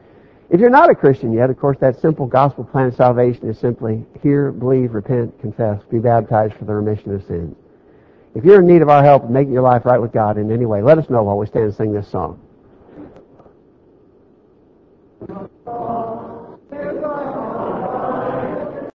If 0.49 0.61
you're 0.61 0.71
not 0.71 0.91
a 0.91 0.95
Christian 0.95 1.33
yet, 1.33 1.51
of 1.51 1.59
course, 1.59 1.77
that 1.81 2.01
simple 2.01 2.27
gospel 2.27 2.65
plan 2.65 2.87
of 2.87 2.95
salvation 2.95 3.49
is 3.49 3.59
simply 3.59 4.05
hear, 4.23 4.51
believe, 4.51 4.95
repent, 4.95 5.39
confess, 5.41 5.81
be 5.91 5.99
baptized 5.99 6.55
for 6.55 6.65
the 6.65 6.73
remission 6.73 7.15
of 7.15 7.23
sins. 7.27 7.55
If 8.35 8.45
you're 8.45 8.61
in 8.61 8.67
need 8.67 8.81
of 8.81 8.89
our 8.89 9.05
help 9.05 9.25
in 9.25 9.33
making 9.33 9.53
your 9.53 9.63
life 9.63 9.85
right 9.85 10.01
with 10.01 10.13
God 10.13 10.39
in 10.39 10.51
any 10.51 10.65
way, 10.65 10.83
let 10.83 10.97
us 10.97 11.11
know 11.11 11.23
while 11.23 11.37
we 11.37 11.47
stand 11.47 11.67
and 11.67 11.75
sing 11.75 11.93
this 11.93 12.09
song. 12.09 12.41